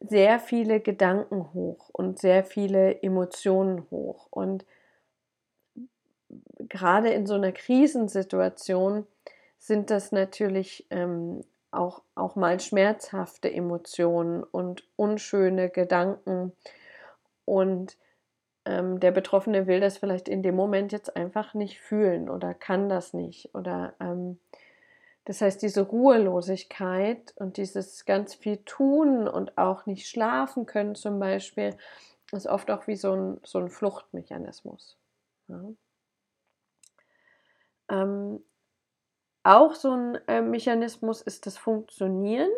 sehr 0.00 0.40
viele 0.40 0.80
Gedanken 0.80 1.54
hoch 1.54 1.90
und 1.92 2.18
sehr 2.18 2.42
viele 2.42 3.04
Emotionen 3.04 3.88
hoch. 3.92 4.26
Und 4.30 4.66
gerade 6.58 7.10
in 7.10 7.24
so 7.24 7.34
einer 7.34 7.52
Krisensituation 7.52 9.06
sind 9.60 9.90
das 9.90 10.10
natürlich 10.10 10.88
ähm, 10.90 11.44
auch, 11.70 12.02
auch 12.16 12.34
mal 12.34 12.58
schmerzhafte 12.58 13.48
Emotionen 13.52 14.42
und 14.42 14.82
unschöne 14.96 15.70
Gedanken. 15.70 16.50
Und 17.44 17.96
ähm, 18.64 19.00
der 19.00 19.10
Betroffene 19.10 19.66
will 19.66 19.80
das 19.80 19.98
vielleicht 19.98 20.28
in 20.28 20.42
dem 20.42 20.54
Moment 20.54 20.92
jetzt 20.92 21.16
einfach 21.16 21.54
nicht 21.54 21.80
fühlen 21.80 22.28
oder 22.28 22.54
kann 22.54 22.88
das 22.88 23.12
nicht. 23.12 23.54
Oder 23.54 23.94
ähm, 24.00 24.38
das 25.24 25.40
heißt, 25.40 25.62
diese 25.62 25.82
Ruhelosigkeit 25.82 27.32
und 27.36 27.56
dieses 27.56 28.04
ganz 28.04 28.34
viel 28.34 28.58
tun 28.58 29.28
und 29.28 29.56
auch 29.58 29.86
nicht 29.86 30.08
schlafen 30.08 30.66
können 30.66 30.94
zum 30.94 31.18
Beispiel, 31.18 31.76
ist 32.32 32.46
oft 32.46 32.70
auch 32.70 32.86
wie 32.86 32.96
so 32.96 33.12
ein, 33.12 33.40
so 33.44 33.58
ein 33.58 33.68
Fluchtmechanismus. 33.68 34.96
Ja. 35.48 35.62
Ähm, 37.90 38.42
auch 39.44 39.74
so 39.74 39.90
ein 39.90 40.18
äh, 40.28 40.40
Mechanismus 40.40 41.20
ist 41.20 41.46
das 41.46 41.58
Funktionieren. 41.58 42.50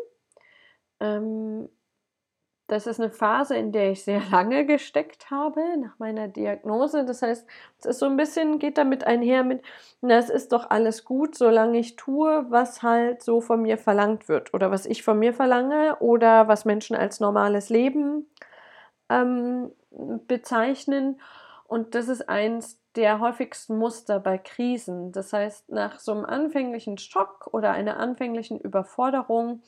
Ähm, 1.01 1.69
das 2.67 2.87
ist 2.87 2.99
eine 2.99 3.11
Phase, 3.11 3.57
in 3.57 3.73
der 3.73 3.91
ich 3.91 4.05
sehr 4.05 4.21
lange 4.31 4.65
gesteckt 4.65 5.31
habe 5.31 5.61
nach 5.79 5.99
meiner 5.99 6.29
Diagnose. 6.29 7.05
Das 7.05 7.23
heißt, 7.23 7.47
es 7.81 7.87
ist 7.87 7.99
so 7.99 8.07
ein 8.07 8.17
bisschen, 8.17 8.59
geht 8.59 8.79
damit 8.79 9.05
einher 9.05 9.45
mit, 9.45 9.63
na, 10.01 10.17
es 10.17 10.31
ist 10.31 10.53
doch 10.53 10.71
alles 10.71 11.05
gut, 11.05 11.35
solange 11.35 11.79
ich 11.79 11.97
tue, 11.97 12.47
was 12.49 12.83
halt 12.83 13.23
so 13.23 13.41
von 13.41 13.63
mir 13.63 13.79
verlangt 13.79 14.29
wird 14.29 14.55
oder 14.55 14.71
was 14.71 14.87
ich 14.87 15.03
von 15.03 15.19
mir 15.19 15.35
verlange 15.35 15.97
oder 16.01 16.49
was 16.49 16.65
Menschen 16.65 16.97
als 16.97 17.21
normales 17.21 17.69
Leben 17.69 18.27
ähm, 19.11 19.71
bezeichnen. 20.27 21.21
Und 21.67 21.95
das 21.95 22.09
ist 22.09 22.29
eins 22.29 22.81
der 22.97 23.19
häufigsten 23.21 23.77
Muster 23.77 24.21
bei 24.21 24.39
Krisen. 24.39 25.13
Das 25.13 25.33
heißt, 25.33 25.71
nach 25.71 25.99
so 25.99 26.13
einem 26.13 26.25
anfänglichen 26.25 26.99
Schock 26.99 27.49
oder 27.53 27.73
einer 27.73 27.99
anfänglichen 27.99 28.61
Überforderung 28.61 29.63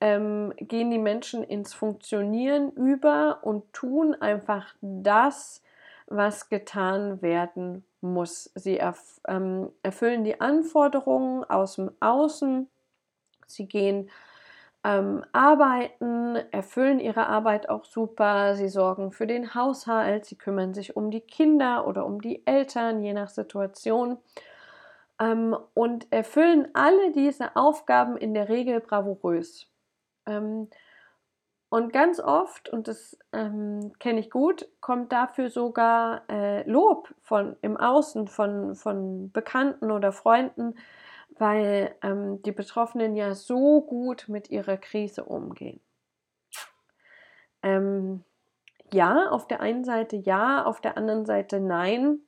ähm, 0.00 0.52
gehen 0.58 0.90
die 0.90 0.98
Menschen 0.98 1.42
ins 1.42 1.74
Funktionieren 1.74 2.70
über 2.72 3.40
und 3.42 3.72
tun 3.72 4.14
einfach 4.14 4.74
das, 4.80 5.62
was 6.06 6.48
getan 6.48 7.22
werden 7.22 7.84
muss. 8.00 8.50
Sie 8.54 8.78
erf 8.78 9.20
ähm, 9.26 9.70
erfüllen 9.82 10.24
die 10.24 10.40
Anforderungen 10.40 11.44
aus 11.44 11.76
dem 11.76 11.90
Außen. 12.00 12.68
Sie 13.46 13.66
gehen 13.66 14.10
ähm, 14.84 15.24
arbeiten, 15.32 16.36
erfüllen 16.52 17.00
ihre 17.00 17.26
Arbeit 17.26 17.68
auch 17.68 17.84
super. 17.84 18.54
Sie 18.54 18.68
sorgen 18.68 19.10
für 19.10 19.26
den 19.26 19.54
Haushalt, 19.54 20.26
sie 20.26 20.36
kümmern 20.36 20.74
sich 20.74 20.96
um 20.96 21.10
die 21.10 21.22
Kinder 21.22 21.86
oder 21.88 22.06
um 22.06 22.20
die 22.20 22.46
Eltern, 22.46 23.02
je 23.02 23.12
nach 23.12 23.30
Situation. 23.30 24.18
Ähm, 25.18 25.56
und 25.74 26.12
erfüllen 26.12 26.68
alle 26.74 27.10
diese 27.12 27.56
Aufgaben 27.56 28.16
in 28.16 28.34
der 28.34 28.48
Regel 28.48 28.80
bravourös. 28.80 29.66
Ähm, 30.26 30.68
und 31.68 31.92
ganz 31.92 32.20
oft, 32.20 32.68
und 32.68 32.86
das 32.86 33.18
ähm, 33.32 33.92
kenne 33.98 34.20
ich 34.20 34.30
gut, 34.30 34.68
kommt 34.80 35.12
dafür 35.12 35.50
sogar 35.50 36.22
äh, 36.30 36.68
Lob 36.68 37.12
von 37.22 37.56
im 37.60 37.76
Außen 37.76 38.28
von, 38.28 38.76
von 38.76 39.32
Bekannten 39.32 39.90
oder 39.90 40.12
Freunden, 40.12 40.74
weil 41.38 41.94
ähm, 42.02 42.40
die 42.42 42.52
Betroffenen 42.52 43.16
ja 43.16 43.34
so 43.34 43.82
gut 43.82 44.26
mit 44.28 44.48
ihrer 44.50 44.76
Krise 44.76 45.24
umgehen. 45.24 45.80
Ähm, 47.62 48.24
ja, 48.92 49.28
auf 49.30 49.48
der 49.48 49.60
einen 49.60 49.84
Seite 49.84 50.16
ja, 50.16 50.64
auf 50.64 50.80
der 50.80 50.96
anderen 50.96 51.26
Seite 51.26 51.58
nein, 51.60 52.20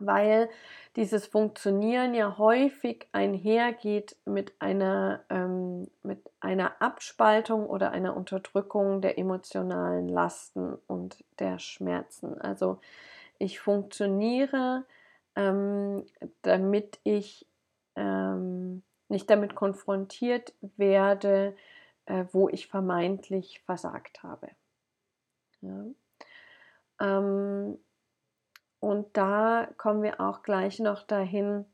weil 0.00 0.48
dieses 0.96 1.26
Funktionieren 1.26 2.14
ja 2.14 2.38
häufig 2.38 3.06
einhergeht 3.12 4.16
mit 4.24 4.54
einer, 4.60 5.24
ähm, 5.28 5.88
mit 6.02 6.30
einer 6.40 6.80
Abspaltung 6.80 7.66
oder 7.66 7.90
einer 7.92 8.16
Unterdrückung 8.16 9.00
der 9.00 9.18
emotionalen 9.18 10.08
Lasten 10.08 10.76
und 10.86 11.22
der 11.38 11.58
Schmerzen. 11.58 12.40
Also 12.40 12.80
ich 13.38 13.60
funktioniere, 13.60 14.84
ähm, 15.34 16.06
damit 16.42 16.98
ich 17.04 17.46
ähm, 17.94 18.82
nicht 19.08 19.28
damit 19.30 19.54
konfrontiert 19.54 20.54
werde, 20.76 21.56
äh, 22.06 22.24
wo 22.32 22.48
ich 22.48 22.68
vermeintlich 22.68 23.60
versagt 23.60 24.22
habe. 24.22 24.48
Ja. 25.60 25.84
Ähm, 27.00 27.78
und 28.80 29.16
da 29.16 29.68
kommen 29.76 30.02
wir 30.02 30.20
auch 30.20 30.42
gleich 30.42 30.78
noch 30.78 31.02
dahin, 31.02 31.64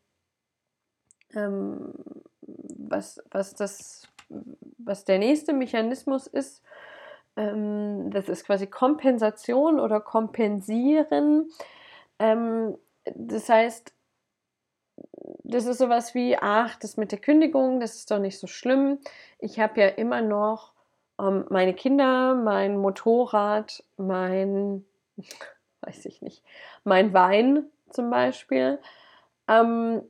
ähm, 1.34 1.92
was, 2.40 3.22
was, 3.30 3.54
das, 3.54 4.08
was 4.78 5.04
der 5.04 5.18
nächste 5.18 5.52
Mechanismus 5.52 6.26
ist. 6.26 6.62
Ähm, 7.36 8.10
das 8.10 8.28
ist 8.28 8.44
quasi 8.44 8.66
Kompensation 8.66 9.80
oder 9.80 10.00
Kompensieren. 10.00 11.50
Ähm, 12.18 12.76
das 13.14 13.48
heißt, 13.48 13.92
das 15.44 15.66
ist 15.66 15.78
sowas 15.78 16.14
wie, 16.14 16.36
ach, 16.38 16.76
das 16.76 16.96
mit 16.96 17.12
der 17.12 17.18
Kündigung, 17.18 17.80
das 17.80 17.96
ist 17.96 18.10
doch 18.10 18.18
nicht 18.18 18.38
so 18.38 18.46
schlimm. 18.46 18.98
Ich 19.38 19.58
habe 19.60 19.80
ja 19.80 19.88
immer 19.88 20.22
noch 20.22 20.72
ähm, 21.18 21.46
meine 21.48 21.74
Kinder, 21.74 22.34
mein 22.34 22.76
Motorrad, 22.76 23.82
mein 23.96 24.84
weiß 25.82 26.06
ich 26.06 26.22
nicht, 26.22 26.44
mein 26.84 27.12
Wein 27.12 27.66
zum 27.90 28.10
Beispiel. 28.10 28.78
Ähm, 29.48 30.02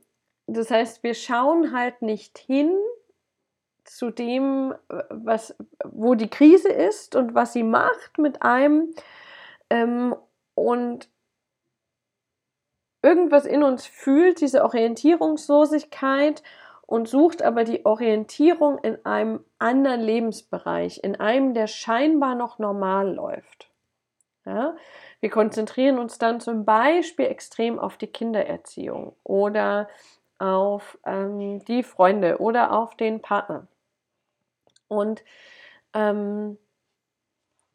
das 0.47 0.71
heißt, 0.71 1.03
wir 1.03 1.13
schauen 1.13 1.73
halt 1.73 2.01
nicht 2.01 2.37
hin 2.37 2.77
zu 3.83 4.11
dem, 4.11 4.73
was, 5.09 5.55
wo 5.83 6.15
die 6.15 6.29
Krise 6.29 6.69
ist 6.69 7.15
und 7.15 7.35
was 7.35 7.53
sie 7.53 7.63
macht 7.63 8.17
mit 8.17 8.41
einem. 8.41 8.93
Ähm, 9.69 10.15
und 10.55 11.09
irgendwas 13.01 13.45
in 13.45 13.63
uns 13.63 13.85
fühlt 13.85 14.41
diese 14.41 14.63
Orientierungslosigkeit 14.63 16.43
und 16.85 17.07
sucht 17.07 17.41
aber 17.41 17.63
die 17.63 17.85
Orientierung 17.85 18.77
in 18.79 19.03
einem 19.05 19.43
anderen 19.57 20.01
Lebensbereich, 20.01 21.03
in 21.03 21.19
einem, 21.19 21.53
der 21.53 21.67
scheinbar 21.67 22.35
noch 22.35 22.59
normal 22.59 23.13
läuft. 23.13 23.72
Ja? 24.45 24.75
Wir 25.19 25.29
konzentrieren 25.29 25.97
uns 25.99 26.17
dann 26.17 26.39
zum 26.39 26.65
Beispiel 26.65 27.25
extrem 27.25 27.79
auf 27.79 27.97
die 27.97 28.07
Kindererziehung 28.07 29.15
oder 29.23 29.89
auf 30.39 30.97
ähm, 31.05 31.63
die 31.65 31.83
Freunde 31.83 32.39
oder 32.39 32.71
auf 32.73 32.95
den 32.95 33.21
Partner. 33.21 33.67
Und 34.87 35.23
ähm, 35.93 36.57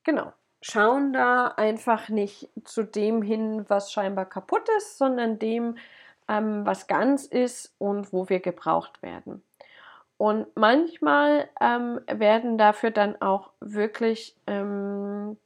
genau, 0.04 0.32
schauen 0.60 1.12
da 1.12 1.48
einfach 1.48 2.08
nicht 2.08 2.50
zu 2.64 2.82
dem 2.84 3.22
hin, 3.22 3.64
was 3.68 3.92
scheinbar 3.92 4.26
kaputt 4.26 4.68
ist, 4.76 4.98
sondern 4.98 5.38
dem, 5.38 5.78
ähm, 6.28 6.66
was 6.66 6.86
ganz 6.86 7.24
ist 7.24 7.74
und 7.78 8.12
wo 8.12 8.28
wir 8.28 8.40
gebraucht 8.40 9.02
werden. 9.02 9.42
Und 10.18 10.48
manchmal 10.56 11.48
ähm, 11.60 12.00
werden 12.08 12.58
dafür 12.58 12.90
dann 12.90 13.20
auch 13.22 13.50
wirklich 13.60 14.36
ähm, 14.48 15.38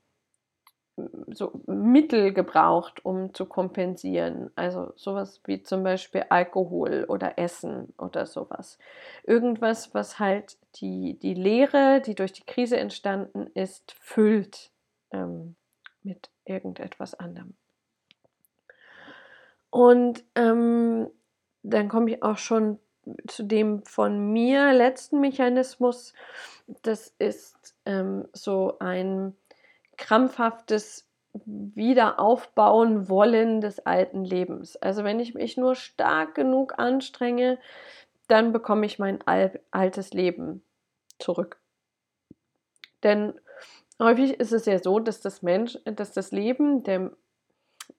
so 1.29 1.63
Mittel 1.67 2.33
gebraucht, 2.33 3.05
um 3.05 3.33
zu 3.35 3.47
kompensieren. 3.47 4.51
Also 4.57 4.93
sowas 4.97 5.41
wie 5.45 5.63
zum 5.63 5.83
Beispiel 5.83 6.27
Alkohol 6.29 7.07
oder 7.09 7.39
Essen 7.39 7.93
oder 7.99 8.27
sowas. 8.27 8.79
Irgendwas, 9.25 9.95
was 9.95 10.19
halt 10.19 10.59
die, 10.77 11.19
die 11.19 11.35
Leere, 11.35 12.01
die 12.01 12.15
durch 12.15 12.33
die 12.33 12.45
Krise 12.45 12.77
entstanden 12.77 13.47
ist, 13.55 13.93
füllt 14.01 14.71
ähm, 15.13 15.57
mit 16.03 16.31
irgendetwas 16.45 17.15
anderem. 17.15 17.55
Und 19.71 20.23
ähm, 20.35 21.09
dann 21.63 21.89
komme 21.89 22.11
ich 22.11 22.23
auch 22.23 22.37
schon 22.37 22.79
zu 23.27 23.43
dem 23.43 23.83
von 23.85 24.33
mir 24.33 24.73
letzten 24.73 25.21
Mechanismus. 25.21 26.13
Das 26.83 27.15
ist 27.19 27.75
ähm, 27.85 28.29
so 28.33 28.77
ein 28.79 29.35
krampfhaftes 30.03 31.09
Wiederaufbauen 31.45 33.09
wollen 33.09 33.61
des 33.61 33.87
alten 33.87 34.25
Lebens. 34.25 34.77
Also 34.77 35.05
wenn 35.05 35.21
ich 35.21 35.35
mich 35.35 35.57
nur 35.57 35.77
stark 35.77 36.35
genug 36.35 36.79
anstrenge, 36.79 37.59
dann 38.27 38.53
bekomme 38.53 38.85
ich 38.85 38.99
mein 38.99 39.21
altes 39.71 40.13
Leben 40.13 40.63
zurück. 41.19 41.61
Denn 43.03 43.33
häufig 44.01 44.41
ist 44.41 44.53
es 44.53 44.67
ja 44.67 44.79
so, 44.79 44.99
dass 44.99 45.21
das 45.21 45.43
Mensch, 45.43 45.79
dass 45.85 46.13
das 46.13 46.33
Leben 46.33 46.83
der, 46.83 47.13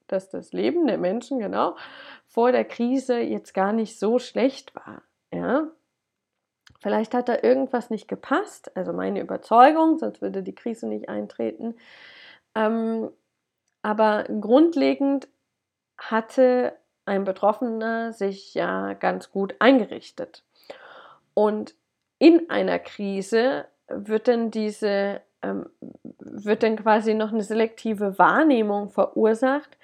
dass 0.07 0.29
das 0.29 0.51
Leben 0.51 0.85
der 0.85 0.97
Menschen 0.97 1.39
genau 1.39 1.75
vor 2.27 2.51
der 2.51 2.65
Krise 2.65 3.19
jetzt 3.19 3.53
gar 3.53 3.71
nicht 3.71 3.97
so 3.97 4.19
schlecht 4.19 4.75
war. 4.75 5.01
Ja, 5.31 5.71
Vielleicht 6.83 7.13
hat 7.13 7.29
da 7.29 7.37
irgendwas 7.41 7.89
nicht 7.89 8.09
gepasst, 8.09 8.75
also 8.75 8.91
meine 8.91 9.21
Überzeugung, 9.21 9.97
sonst 9.99 10.21
würde 10.21 10.43
die 10.43 10.53
Krise 10.53 10.85
nicht 10.85 11.07
eintreten. 11.07 11.75
Ähm, 12.55 13.09
aber 13.81 14.25
grundlegend 14.25 15.29
hatte 15.97 16.73
ein 17.05 17.23
Betroffener 17.23 18.11
sich 18.11 18.53
ja 18.53 18.95
ganz 18.95 19.31
gut 19.31 19.55
eingerichtet. 19.59 20.43
Und 21.33 21.73
in 22.19 22.49
einer 22.49 22.79
Krise 22.79 23.65
wird 23.87 24.27
dann 24.27 24.51
diese, 24.51 25.21
ähm, 25.41 25.69
wird 26.19 26.63
dann 26.63 26.75
quasi 26.75 27.13
noch 27.13 27.31
eine 27.31 27.43
selektive 27.43 28.19
Wahrnehmung 28.19 28.89
verursacht. 28.89 29.77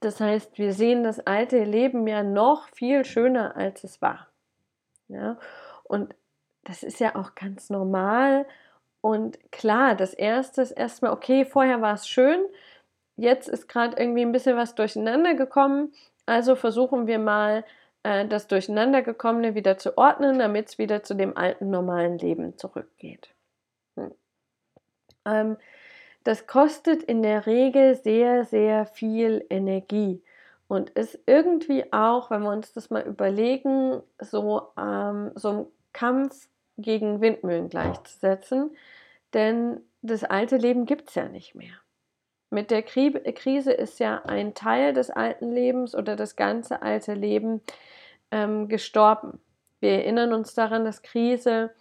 Das 0.00 0.20
heißt, 0.20 0.58
wir 0.58 0.74
sehen 0.74 1.04
das 1.04 1.20
alte 1.20 1.64
Leben 1.64 2.06
ja 2.06 2.22
noch 2.22 2.68
viel 2.68 3.06
schöner, 3.06 3.56
als 3.56 3.82
es 3.82 4.02
war. 4.02 4.28
Ja? 5.08 5.38
Und 5.84 6.14
das 6.64 6.82
ist 6.82 7.00
ja 7.00 7.14
auch 7.16 7.34
ganz 7.34 7.70
normal. 7.70 8.46
Und 9.00 9.38
klar, 9.52 9.94
das 9.94 10.14
erste 10.14 10.62
ist 10.62 10.72
erstmal, 10.72 11.12
okay, 11.12 11.44
vorher 11.44 11.80
war 11.82 11.94
es 11.94 12.08
schön, 12.08 12.42
jetzt 13.16 13.48
ist 13.48 13.68
gerade 13.68 13.96
irgendwie 13.98 14.22
ein 14.22 14.32
bisschen 14.32 14.56
was 14.56 14.74
durcheinander 14.74 15.34
gekommen. 15.34 15.92
Also 16.26 16.56
versuchen 16.56 17.06
wir 17.06 17.18
mal, 17.18 17.64
äh, 18.04 18.26
das 18.26 18.46
Durcheinandergekommene 18.46 19.54
wieder 19.54 19.78
zu 19.78 19.98
ordnen, 19.98 20.38
damit 20.38 20.68
es 20.68 20.78
wieder 20.78 21.02
zu 21.02 21.14
dem 21.14 21.36
alten 21.36 21.70
normalen 21.70 22.18
Leben 22.18 22.56
zurückgeht. 22.56 23.34
Hm. 23.98 24.12
Ähm, 25.26 25.56
das 26.22 26.46
kostet 26.46 27.02
in 27.02 27.22
der 27.22 27.46
Regel 27.46 27.96
sehr, 27.96 28.44
sehr 28.44 28.86
viel 28.86 29.44
Energie 29.50 30.22
und 30.68 30.90
ist 30.90 31.18
irgendwie 31.26 31.92
auch, 31.92 32.30
wenn 32.30 32.42
wir 32.42 32.50
uns 32.50 32.72
das 32.72 32.90
mal 32.90 33.02
überlegen, 33.02 34.02
so, 34.18 34.68
ähm, 34.78 35.32
so 35.34 35.50
ein 35.50 35.66
Kampf 35.92 36.48
gegen 36.76 37.20
Windmühlen 37.20 37.68
gleichzusetzen, 37.68 38.76
denn 39.32 39.80
das 40.02 40.24
alte 40.24 40.56
Leben 40.56 40.86
gibt 40.86 41.08
es 41.08 41.14
ja 41.14 41.28
nicht 41.28 41.54
mehr. 41.54 41.74
Mit 42.50 42.70
der 42.70 42.82
Krise 42.82 43.72
ist 43.72 43.98
ja 43.98 44.22
ein 44.24 44.54
Teil 44.54 44.92
des 44.92 45.10
alten 45.10 45.52
Lebens 45.52 45.94
oder 45.94 46.14
das 46.14 46.36
ganze 46.36 46.82
alte 46.82 47.14
Leben 47.14 47.62
ähm, 48.30 48.68
gestorben. 48.68 49.40
Wir 49.80 49.92
erinnern 49.92 50.32
uns 50.32 50.54
daran, 50.54 50.84
dass 50.84 51.02
Krise 51.02 51.74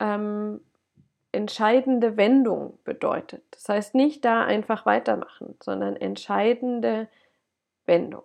ähm, 0.00 0.60
entscheidende 1.32 2.16
Wendung 2.16 2.78
bedeutet. 2.84 3.42
Das 3.50 3.68
heißt 3.68 3.94
nicht 3.94 4.24
da 4.24 4.44
einfach 4.44 4.86
weitermachen, 4.86 5.56
sondern 5.62 5.96
entscheidende 5.96 7.08
Wendung. 7.86 8.22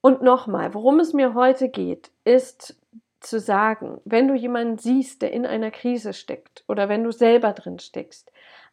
Und 0.00 0.22
nochmal, 0.22 0.74
worum 0.74 1.00
es 1.00 1.12
mir 1.12 1.34
heute 1.34 1.68
geht, 1.68 2.10
ist 2.24 2.76
zu 3.20 3.40
sagen, 3.40 4.00
wenn 4.04 4.28
du 4.28 4.34
jemanden 4.34 4.78
siehst, 4.78 5.22
der 5.22 5.32
in 5.32 5.46
einer 5.46 5.70
Krise 5.70 6.12
steckt 6.12 6.64
oder 6.68 6.88
wenn 6.88 7.04
du 7.04 7.10
selber 7.10 7.52
drin 7.52 7.78
steckst, 7.78 8.30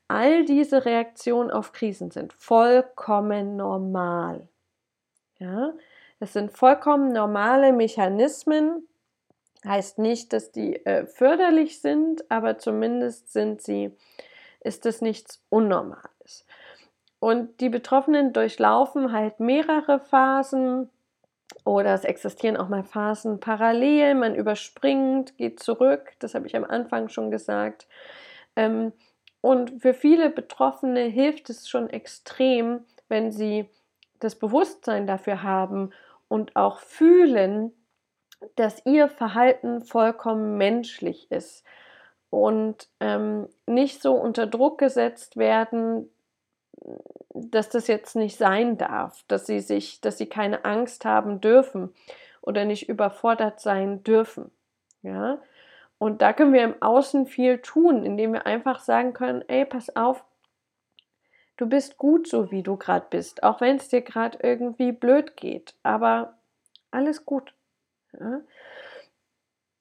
all 0.07 0.45
diese 0.45 0.85
Reaktionen 0.85 1.51
auf 1.51 1.71
Krisen 1.71 2.11
sind 2.11 2.33
vollkommen 2.33 3.55
normal. 3.55 4.47
Ja, 5.39 5.73
es 6.19 6.33
sind 6.33 6.51
vollkommen 6.51 7.11
normale 7.11 7.73
Mechanismen. 7.73 8.87
Heißt 9.65 9.97
nicht, 9.97 10.31
dass 10.31 10.51
die 10.51 10.85
äh, 10.85 11.07
förderlich 11.07 11.81
sind, 11.81 12.29
aber 12.29 12.57
zumindest 12.59 13.33
sind 13.33 13.61
sie, 13.61 13.91
ist 14.61 14.85
es 14.85 15.01
nichts 15.01 15.43
Unnormales. 15.49 16.45
Und 17.19 17.59
die 17.61 17.69
Betroffenen 17.69 18.33
durchlaufen 18.33 19.11
halt 19.11 19.39
mehrere 19.39 19.99
Phasen 19.99 20.89
oder 21.63 21.93
es 21.93 22.03
existieren 22.03 22.57
auch 22.57 22.69
mal 22.69 22.83
Phasen 22.83 23.39
parallel, 23.39 24.15
man 24.15 24.35
überspringt, 24.35 25.37
geht 25.37 25.59
zurück, 25.59 26.13
das 26.19 26.35
habe 26.35 26.47
ich 26.47 26.55
am 26.55 26.63
Anfang 26.63 27.09
schon 27.09 27.31
gesagt. 27.31 27.87
Ähm, 28.55 28.91
und 29.41 29.81
für 29.81 29.93
viele 29.93 30.29
Betroffene 30.29 31.01
hilft 31.01 31.49
es 31.49 31.69
schon 31.69 31.89
extrem, 31.89 32.81
wenn 33.07 33.31
sie 33.31 33.69
das 34.19 34.35
Bewusstsein 34.35 35.07
dafür 35.07 35.43
haben 35.43 35.91
und 36.27 36.55
auch 36.55 36.79
fühlen, 36.79 37.71
dass 38.55 38.85
ihr 38.85 39.07
Verhalten 39.07 39.81
vollkommen 39.81 40.57
menschlich 40.57 41.31
ist 41.31 41.63
und 42.29 42.89
ähm, 42.99 43.47
nicht 43.65 44.01
so 44.01 44.13
unter 44.13 44.47
Druck 44.47 44.77
gesetzt 44.77 45.37
werden, 45.37 46.09
dass 47.33 47.69
das 47.69 47.87
jetzt 47.87 48.15
nicht 48.15 48.37
sein 48.37 48.77
darf, 48.77 49.23
dass 49.27 49.45
sie 49.45 49.59
sich, 49.59 50.01
dass 50.01 50.17
sie 50.17 50.27
keine 50.27 50.65
Angst 50.65 51.05
haben 51.05 51.41
dürfen 51.41 51.93
oder 52.41 52.65
nicht 52.65 52.89
überfordert 52.89 53.59
sein 53.59 54.03
dürfen. 54.03 54.51
Ja? 55.01 55.39
Und 55.97 56.21
da 56.21 56.33
können 56.33 56.53
wir 56.53 56.63
im 56.63 56.81
Außen 56.81 57.25
viel 57.25 57.59
tun, 57.59 58.03
indem 58.03 58.33
wir 58.33 58.45
einfach 58.45 58.79
sagen 58.79 59.13
können, 59.13 59.43
ey, 59.47 59.65
pass 59.65 59.95
auf, 59.95 60.23
du 61.57 61.67
bist 61.67 61.97
gut 61.97 62.27
so, 62.27 62.51
wie 62.51 62.63
du 62.63 62.77
gerade 62.77 63.07
bist, 63.09 63.43
auch 63.43 63.61
wenn 63.61 63.77
es 63.77 63.89
dir 63.89 64.01
gerade 64.01 64.37
irgendwie 64.41 64.91
blöd 64.91 65.35
geht, 65.37 65.73
aber 65.83 66.37
alles 66.91 67.25
gut. 67.25 67.53
Ja? 68.19 68.41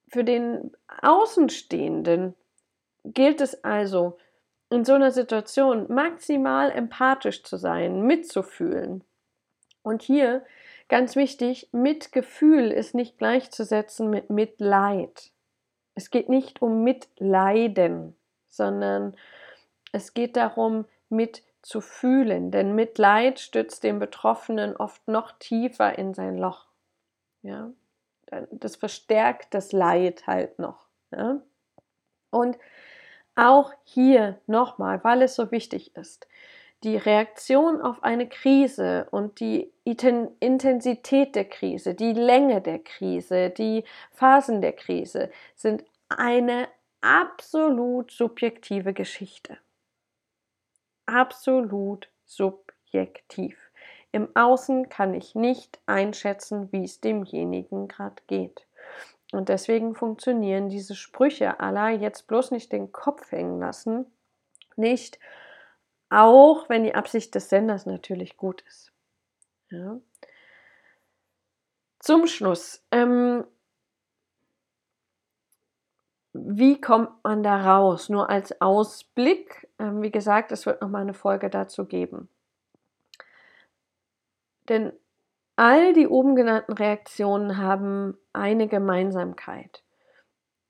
Für 0.09 0.23
den 0.23 0.71
Außenstehenden 1.01 2.35
gilt 3.03 3.41
es 3.41 3.63
also, 3.63 4.17
in 4.69 4.85
so 4.85 4.93
einer 4.93 5.11
Situation 5.11 5.85
maximal 5.93 6.71
empathisch 6.71 7.43
zu 7.43 7.57
sein, 7.57 8.01
mitzufühlen. 8.01 9.03
Und 9.83 10.01
hier 10.01 10.43
ganz 10.87 11.15
wichtig, 11.15 11.69
Mitgefühl 11.71 12.71
ist 12.71 12.95
nicht 12.95 13.17
gleichzusetzen 13.17 14.09
mit 14.09 14.29
Mitleid. 14.29 15.31
Es 15.93 16.09
geht 16.09 16.29
nicht 16.29 16.61
um 16.61 16.83
Mitleiden, 16.83 18.15
sondern 18.49 19.15
es 19.91 20.13
geht 20.13 20.35
darum, 20.35 20.85
mitzufühlen, 21.09 22.51
denn 22.51 22.75
Mitleid 22.75 23.39
stützt 23.39 23.83
den 23.83 23.99
Betroffenen 23.99 24.75
oft 24.75 25.07
noch 25.07 25.31
tiefer 25.39 25.97
in 25.97 26.13
sein 26.13 26.37
Loch. 26.37 26.65
Ja? 27.43 27.71
Das 28.51 28.75
verstärkt 28.75 29.53
das 29.53 29.71
Leid 29.71 30.27
halt 30.27 30.59
noch. 30.59 30.87
Ja? 31.11 31.39
Und 32.31 32.57
auch 33.35 33.73
hier 33.83 34.39
nochmal, 34.47 35.03
weil 35.03 35.21
es 35.21 35.35
so 35.35 35.51
wichtig 35.51 35.95
ist, 35.95 36.27
die 36.83 36.97
Reaktion 36.97 37.81
auf 37.81 38.03
eine 38.03 38.27
Krise 38.29 39.07
und 39.11 39.39
die 39.39 39.71
Intensität 39.83 41.35
der 41.35 41.45
Krise, 41.45 41.95
die 41.95 42.13
Länge 42.13 42.61
der 42.61 42.79
Krise, 42.79 43.49
die 43.49 43.83
Phasen 44.11 44.61
der 44.61 44.73
Krise 44.73 45.31
sind 45.55 45.83
eine 46.09 46.67
absolut 47.01 48.11
subjektive 48.11 48.93
Geschichte. 48.93 49.57
Absolut 51.05 52.09
subjektiv. 52.25 53.57
Im 54.11 54.29
Außen 54.35 54.89
kann 54.89 55.13
ich 55.13 55.35
nicht 55.35 55.79
einschätzen, 55.85 56.71
wie 56.71 56.85
es 56.85 57.01
demjenigen 57.01 57.87
gerade 57.87 58.21
geht. 58.27 58.65
Und 59.35 59.49
deswegen 59.49 59.95
funktionieren 59.95 60.69
diese 60.69 60.95
Sprüche 60.95 61.59
aller 61.59 61.89
jetzt 61.89 62.27
bloß 62.27 62.51
nicht 62.51 62.71
den 62.71 62.91
Kopf 62.91 63.31
hängen 63.31 63.59
lassen, 63.59 64.05
nicht, 64.77 65.19
auch 66.09 66.69
wenn 66.69 66.83
die 66.83 66.95
Absicht 66.95 67.35
des 67.35 67.49
Senders 67.49 67.85
natürlich 67.85 68.37
gut 68.37 68.61
ist. 68.67 68.93
Ja. 69.69 69.99
Zum 71.99 72.27
Schluss, 72.27 72.85
ähm, 72.91 73.45
wie 76.33 76.79
kommt 76.79 77.23
man 77.23 77.43
da 77.43 77.77
raus? 77.77 78.09
Nur 78.09 78.29
als 78.29 78.61
Ausblick, 78.61 79.69
ähm, 79.79 80.01
wie 80.01 80.11
gesagt, 80.11 80.51
es 80.51 80.65
wird 80.65 80.81
noch 80.81 80.89
mal 80.89 81.01
eine 81.01 81.13
Folge 81.13 81.49
dazu 81.49 81.85
geben. 81.85 82.29
Denn 84.69 84.93
All 85.55 85.93
die 85.93 86.07
oben 86.07 86.35
genannten 86.35 86.73
Reaktionen 86.73 87.57
haben 87.57 88.17
eine 88.33 88.67
Gemeinsamkeit. 88.67 89.83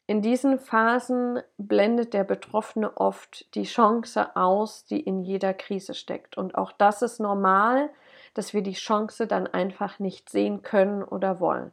In 0.08 0.22
diesen 0.22 0.60
Phasen 0.60 1.42
blendet 1.58 2.14
der 2.14 2.24
Betroffene 2.24 2.96
oft 2.96 3.54
die 3.56 3.64
Chance 3.64 4.36
aus, 4.36 4.86
die 4.86 5.00
in 5.00 5.24
jeder 5.24 5.56
Krise 5.56 5.96
steckt. 5.96 6.38
Und 6.38 6.54
auch 6.56 6.72
das 6.72 7.02
ist 7.02 7.20
normal, 7.20 7.90
dass 8.36 8.54
wir 8.54 8.62
die 8.62 8.74
Chance 8.74 9.26
dann 9.26 9.48
einfach 9.48 9.98
nicht 9.98 10.30
sehen 10.30 10.62
können 10.62 11.04
oder 11.04 11.40
wollen. 11.40 11.72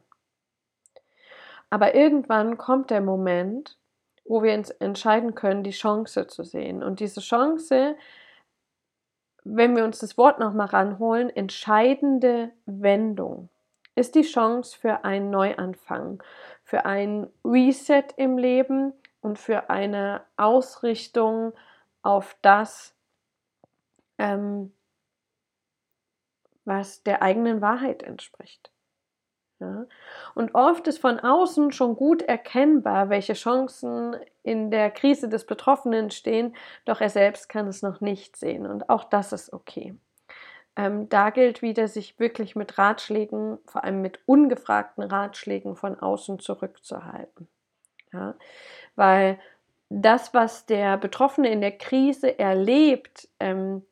Aber 1.69 1.93
irgendwann 1.93 2.57
kommt 2.57 2.89
der 2.89 3.01
Moment, 3.01 3.77
wo 4.25 4.41
wir 4.41 4.53
uns 4.53 4.71
entscheiden 4.71 5.35
können, 5.35 5.63
die 5.63 5.71
Chance 5.71 6.25
zu 6.25 6.43
sehen. 6.43 6.81
Und 6.81 6.99
diese 6.99 7.21
Chance 7.21 7.95
wenn 9.43 9.75
wir 9.75 9.83
uns 9.83 9.99
das 9.99 10.17
Wort 10.17 10.39
nochmal 10.39 10.67
ranholen, 10.67 11.29
entscheidende 11.29 12.51
Wendung 12.65 13.49
ist 13.95 14.15
die 14.15 14.23
Chance 14.23 14.77
für 14.77 15.03
einen 15.03 15.29
Neuanfang, 15.29 16.23
für 16.63 16.85
ein 16.85 17.27
Reset 17.45 18.05
im 18.17 18.37
Leben 18.37 18.93
und 19.21 19.37
für 19.37 19.69
eine 19.69 20.23
Ausrichtung 20.35 21.53
auf 22.01 22.35
das, 22.41 22.95
ähm, 24.17 24.73
was 26.65 27.03
der 27.03 27.21
eigenen 27.21 27.61
Wahrheit 27.61 28.03
entspricht. 28.03 28.72
Ja? 29.63 29.85
Und 30.35 30.55
oft 30.55 30.87
ist 30.87 30.99
von 30.99 31.19
außen 31.19 31.71
schon 31.71 31.95
gut 31.95 32.21
erkennbar, 32.21 33.09
welche 33.09 33.33
Chancen 33.33 34.15
in 34.43 34.71
der 34.71 34.91
Krise 34.91 35.29
des 35.29 35.45
Betroffenen 35.45 36.11
stehen, 36.11 36.55
doch 36.85 37.01
er 37.01 37.09
selbst 37.09 37.49
kann 37.49 37.67
es 37.67 37.81
noch 37.81 38.01
nicht 38.01 38.35
sehen. 38.35 38.65
Und 38.67 38.89
auch 38.89 39.05
das 39.05 39.31
ist 39.31 39.53
okay. 39.53 39.95
Ähm, 40.75 41.07
da 41.07 41.29
gilt 41.29 41.61
wieder, 41.61 41.87
sich 41.87 42.19
wirklich 42.19 42.55
mit 42.55 42.77
Ratschlägen, 42.77 43.59
vor 43.65 43.83
allem 43.83 44.01
mit 44.01 44.19
ungefragten 44.25 45.03
Ratschlägen 45.03 45.75
von 45.75 45.99
außen 45.99 46.39
zurückzuhalten. 46.39 47.47
Ja? 48.11 48.35
Weil 48.95 49.39
das, 49.89 50.33
was 50.33 50.65
der 50.65 50.97
Betroffene 50.97 51.49
in 51.51 51.61
der 51.61 51.77
Krise 51.77 52.39
erlebt, 52.39 53.29
ähm, 53.39 53.85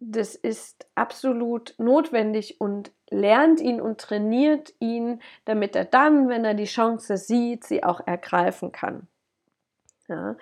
das 0.00 0.34
ist 0.34 0.86
absolut 0.94 1.74
notwendig 1.78 2.60
und 2.60 2.92
lernt 3.10 3.60
ihn 3.60 3.80
und 3.80 4.00
trainiert 4.00 4.72
ihn, 4.78 5.20
damit 5.44 5.74
er 5.74 5.84
dann, 5.84 6.28
wenn 6.28 6.44
er 6.44 6.54
die 6.54 6.64
Chance 6.64 7.16
sieht, 7.16 7.64
sie 7.64 7.82
auch 7.82 8.06
ergreifen 8.06 8.70
kann. 8.70 9.08
Ja. 10.08 10.36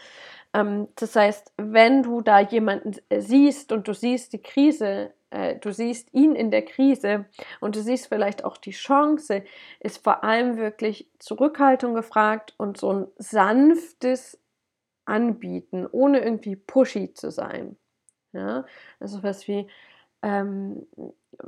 Ähm, 0.53 0.89
das 0.97 1.17
heißt, 1.17 1.53
wenn 1.57 2.03
du 2.03 2.21
da 2.21 2.41
jemanden 2.41 2.97
siehst 3.17 3.73
und 3.73 3.89
du 3.89 3.95
siehst 3.95 4.33
die 4.33 4.43
Krise, 4.43 5.13
äh, 5.31 5.57
du 5.57 5.73
siehst 5.73 6.13
ihn 6.15 6.35
in 6.35 6.51
der 6.51 6.63
Krise 6.63 7.25
und 7.61 7.77
du 7.77 7.81
siehst 7.81 8.09
vielleicht 8.09 8.45
auch 8.45 8.57
die 8.57 8.71
Chance, 8.71 9.43
ist 9.81 10.03
vor 10.05 10.23
allem 10.23 10.57
wirklich 10.57 11.11
Zurückhaltung 11.19 11.95
gefragt 11.95 12.55
und 12.59 12.77
so 12.77 12.93
ein 12.93 13.07
sanftes 13.19 14.39
anbieten, 15.05 15.87
ohne 15.91 16.21
irgendwie 16.21 16.57
pushy 16.57 17.13
zu 17.15 17.31
sein. 17.31 17.77
Ja, 18.37 18.67
also 19.01 19.23
was 19.23 19.49
wie, 19.49 19.67
ähm, 20.23 20.87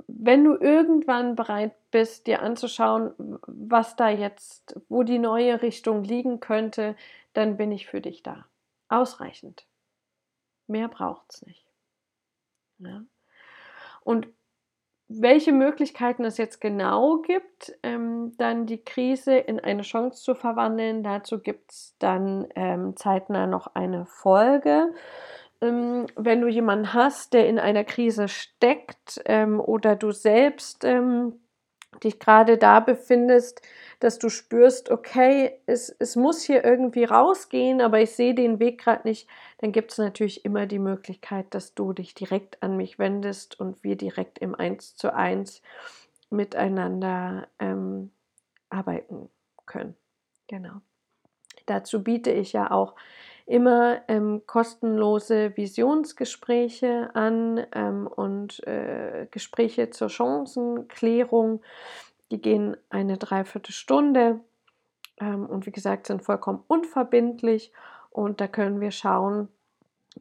wenn 0.07 0.45
du 0.45 0.55
irgendwann 0.55 1.37
bereit 1.37 1.75
bist, 1.91 2.27
dir 2.27 2.43
anzuschauen, 2.43 3.13
was 3.47 3.97
da 3.97 4.09
jetzt, 4.09 4.81
wo 4.89 5.03
die 5.03 5.19
neue 5.19 5.61
Richtung 5.61 6.03
liegen 6.03 6.41
könnte, 6.41 6.97
dann 7.35 7.57
bin 7.57 7.73
ich 7.73 7.87
für 7.87 8.01
dich 8.01 8.23
da. 8.23 8.47
Ausreichend. 8.89 9.67
Mehr 10.67 10.89
braucht 10.89 11.35
es 11.35 11.43
nicht. 11.47 11.67
Ja. 12.79 13.03
Und 14.03 14.29
welche 15.09 15.53
Möglichkeiten 15.53 16.25
es 16.25 16.37
jetzt 16.37 16.61
genau 16.61 17.19
gibt, 17.19 17.73
ähm, 17.83 18.35
dann 18.37 18.67
die 18.67 18.85
Krise 18.85 19.37
in 19.37 19.59
eine 19.59 19.83
Chance 19.83 20.23
zu 20.23 20.35
verwandeln, 20.35 21.03
dazu 21.03 21.41
gibt 21.41 21.73
es 21.73 21.97
dann 21.99 22.47
ähm, 22.55 22.95
zeitnah 22.97 23.47
noch 23.47 23.75
eine 23.75 24.05
Folge 24.05 24.95
wenn 25.61 26.41
du 26.41 26.49
jemanden 26.49 26.95
hast, 26.95 27.33
der 27.33 27.49
in 27.49 27.59
einer 27.59 27.85
Krise 27.85 28.29
steckt 28.29 29.21
ähm, 29.25 29.61
oder 29.61 29.97
du 29.97 30.13
selbst 30.13 30.85
ähm, 30.85 31.41
dich 32.05 32.21
gerade 32.21 32.59
da 32.59 32.81
befindest, 32.81 33.61
dass 33.99 34.19
du 34.19 34.29
spürst, 34.29 34.91
okay, 34.91 35.59
es, 35.67 35.95
es 35.99 36.15
muss 36.15 36.43
hier 36.43 36.65
irgendwie 36.65 37.05
rausgehen, 37.05 37.81
aber 37.81 38.01
ich 38.01 38.13
sehe 38.13 38.35
den 38.35 38.61
Weg 38.61 38.81
gerade 38.81 39.09
nicht, 39.09 39.29
dann 39.59 39.73
gibt 39.73 39.91
es 39.91 39.99
natürlich 39.99 40.45
immer 40.45 40.67
die 40.67 40.79
Möglichkeit, 40.79 41.47
dass 41.51 41.75
du 41.75 41.93
dich 41.93 42.15
direkt 42.15 42.63
an 42.63 42.77
mich 42.77 42.99
wendest 42.99 43.59
und 43.59 43.83
wir 43.83 43.97
direkt 43.97 44.39
im 44.39 44.55
Eins 44.55 44.95
zu 44.95 45.13
eins 45.13 45.63
miteinander 46.31 47.49
ähm, 47.59 48.13
arbeiten 48.71 49.31
können. 49.67 49.97
Genau. 50.47 50.81
Dazu 51.67 52.03
biete 52.03 52.31
ich 52.31 52.53
ja 52.53 52.71
auch 52.71 52.95
immer 53.49 54.03
ähm, 54.09 54.43
kostenlose 54.47 55.57
Visionsgespräche 55.57 57.11
an 57.15 57.67
ähm, 57.73 58.07
und 58.07 58.63
äh, 58.67 59.27
Gespräche 59.31 59.89
zur 59.89 60.11
Chancenklärung. 60.11 61.63
Die 62.31 62.43
gehen 62.43 62.77
eine 62.91 63.17
Dreiviertelstunde 63.17 64.41
ähm, 65.19 65.47
und 65.47 65.65
wie 65.65 65.73
gesagt 65.73 66.07
sind 66.07 66.23
vollkommen 66.23 66.63
unverbindlich 66.69 67.73
und 68.11 68.43
da 68.43 68.49
können 68.49 68.83
wir 68.83 68.91
schauen, 68.91 69.49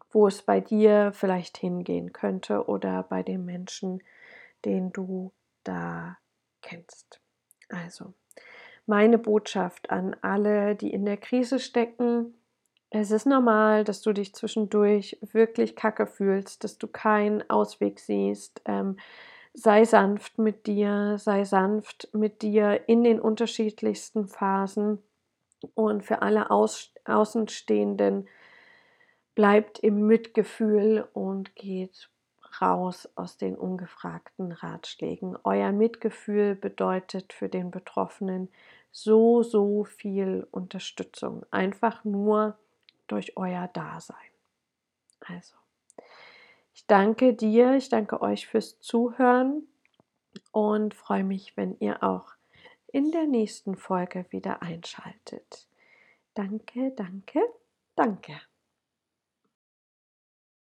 wo 0.10 0.28
es 0.28 0.42
bei 0.42 0.62
dir 0.62 1.12
vielleicht 1.14 1.58
hingehen 1.58 2.14
könnte 2.14 2.68
oder 2.68 3.04
bei 3.04 3.24
dem 3.24 3.44
Menschen, 3.44 4.02
den 4.64 4.94
du 4.94 5.34
da 5.66 6.18
kennst. 6.62 7.20
Also, 7.68 8.14
meine 8.86 9.18
Botschaft 9.18 9.90
an 9.90 10.16
alle, 10.22 10.78
die 10.78 10.92
in 10.92 11.04
der 11.04 11.18
Krise 11.18 11.60
stecken, 11.60 12.37
es 12.90 13.12
ist 13.12 13.26
normal, 13.26 13.84
dass 13.84 14.02
du 14.02 14.14
dich 14.14 14.34
zwischendurch 14.34 15.18
wirklich 15.22 15.76
kacke 15.76 16.08
fühlst, 16.08 16.64
dass 16.64 16.78
du 16.78 16.88
keinen 16.88 17.48
Ausweg 17.50 18.00
siehst. 18.00 18.62
Ähm, 18.66 18.98
sei 19.54 19.84
sanft 19.84 20.38
mit 20.38 20.68
dir, 20.68 21.18
sei 21.18 21.44
sanft 21.44 22.10
mit 22.14 22.42
dir 22.42 22.88
in 22.88 23.04
den 23.04 23.20
unterschiedlichsten 23.20 24.28
Phasen. 24.28 25.00
Und 25.74 26.06
für 26.06 26.22
alle 26.22 26.52
Aus 26.52 26.94
Außenstehenden 27.06 28.28
bleibt 29.34 29.80
im 29.80 30.06
Mitgefühl 30.06 31.08
und 31.14 31.56
geht 31.56 32.10
raus 32.62 33.10
aus 33.16 33.38
den 33.38 33.56
ungefragten 33.56 34.52
Ratschlägen. 34.52 35.38
Euer 35.44 35.72
Mitgefühl 35.72 36.56
bedeutet 36.56 37.34
für 37.34 37.50
den 37.50 37.72
Betroffenen 37.72 38.50
so, 38.92 39.44
so 39.44 39.84
viel 39.84 40.48
Unterstützung. 40.52 41.46
Einfach 41.52 42.04
nur 42.04 42.58
durch 43.08 43.38
euer 43.38 43.68
Dasein. 43.70 44.16
Also, 45.22 45.56
ich 46.74 46.86
danke 46.86 47.34
dir, 47.34 47.76
ich 47.76 47.90
danke 47.90 48.22
euch 48.22 48.48
fürs 48.48 48.80
Zuhören 48.80 49.68
und 50.52 50.94
freue 50.94 51.24
mich, 51.24 51.58
wenn 51.58 51.78
ihr 51.80 52.04
auch 52.04 52.36
in 52.92 53.12
der 53.12 53.26
nächsten 53.26 53.76
Folge 53.76 54.26
wieder 54.30 54.62
einschaltet. 54.62 55.68
Danke, 56.34 56.92
danke, 56.96 57.42
danke. 57.96 58.40